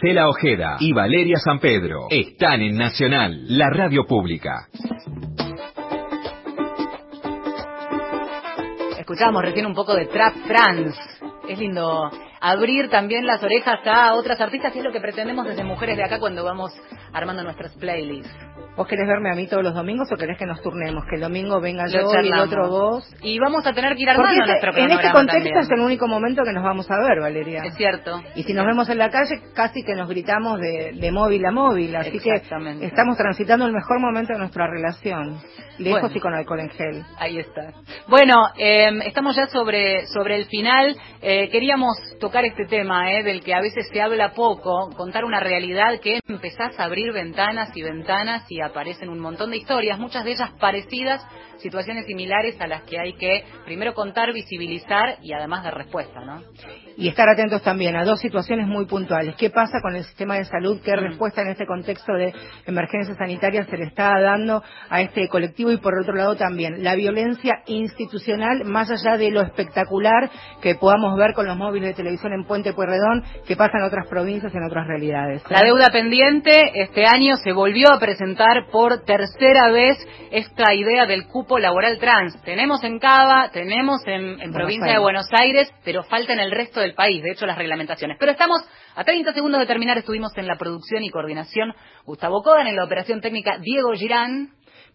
[0.05, 4.69] Marcela Ojeda y Valeria San Pedro están en Nacional, la radio pública.
[8.99, 10.95] Escuchábamos recién un poco de Trap Trans.
[11.49, 15.65] Es lindo abrir también las orejas a otras artistas y es lo que pretendemos desde
[15.65, 16.73] Mujeres de Acá cuando vamos
[17.15, 18.44] armando nuestras playlists.
[18.77, 21.05] ¿Vos querés verme a mí todos los domingos o querés que nos turnemos?
[21.09, 23.09] Que el domingo venga yo y el otro vos.
[23.23, 25.59] Y vamos a tener que ir armando Porque nuestro este- en cronograma este contexto también.
[25.65, 27.63] es el único momento que nos vamos a ver, Valeria.
[27.65, 28.21] Es cierto.
[28.35, 31.53] Y si nos vemos en la calle, casi que nos gritamos de, de móvil a
[31.53, 31.95] móvil.
[31.95, 32.35] Así que
[32.83, 35.39] estamos transitando el mejor momento de nuestra relación.
[35.79, 36.17] Lejos Bueno.
[36.17, 37.05] y con alcohol en gel.
[37.19, 37.73] Ahí está.
[38.07, 40.97] Bueno, eh, estamos ya sobre, sobre el final.
[41.21, 45.41] Eh, queríamos tocar este tema, eh, del que a veces se habla poco, contar una
[45.41, 50.25] realidad que empezás a abrir ventanas y ventanas y aparecen un montón de historias, muchas
[50.25, 51.27] de ellas parecidas,
[51.59, 56.43] situaciones similares a las que hay que primero contar, visibilizar y además dar respuesta, ¿no?
[56.97, 59.35] Y estar atentos también a dos situaciones muy puntuales.
[59.37, 60.81] ¿Qué pasa con el sistema de salud?
[60.85, 62.33] ¿Qué respuesta en este contexto de
[62.67, 65.64] emergencia sanitaria se le está dando a este colectivo?
[65.73, 71.17] Y por otro lado también la violencia institucional, más allá de lo espectacular que podamos
[71.17, 74.65] ver con los móviles de televisión en Puente Pueyrredón, que pasa en otras provincias, en
[74.65, 75.43] otras realidades.
[75.49, 79.97] La deuda pendiente este año se volvió a presentar por tercera vez
[80.31, 82.41] esta idea del cupo laboral trans.
[82.43, 84.99] Tenemos en Cava, tenemos en, en provincia de.
[84.99, 88.17] Buenos Aires, pero falta en el resto del país, de hecho las reglamentaciones.
[88.19, 88.63] Pero estamos
[88.95, 92.85] a 30 segundos de terminar, estuvimos en la producción y coordinación Gustavo Codan, en la
[92.85, 94.51] operación técnica Diego Girán.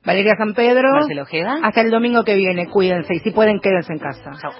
[0.06, 0.89] Valeria San Pedro.
[0.91, 1.60] Marcelo Ojeda.
[1.64, 3.16] Hasta el domingo que viene, cuídense.
[3.16, 4.32] Y si pueden, quédense en casa.
[4.41, 4.52] Chao.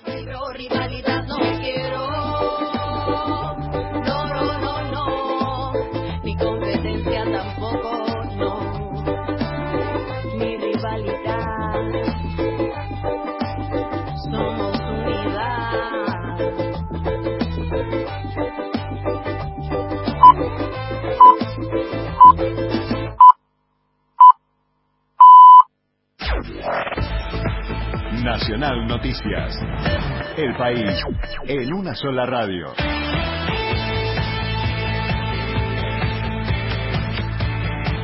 [28.24, 29.58] Nacional Noticias.
[30.38, 31.02] El país
[31.48, 32.74] en una sola radio.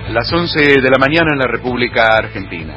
[0.09, 2.73] Las 11 de la mañana en la República Argentina.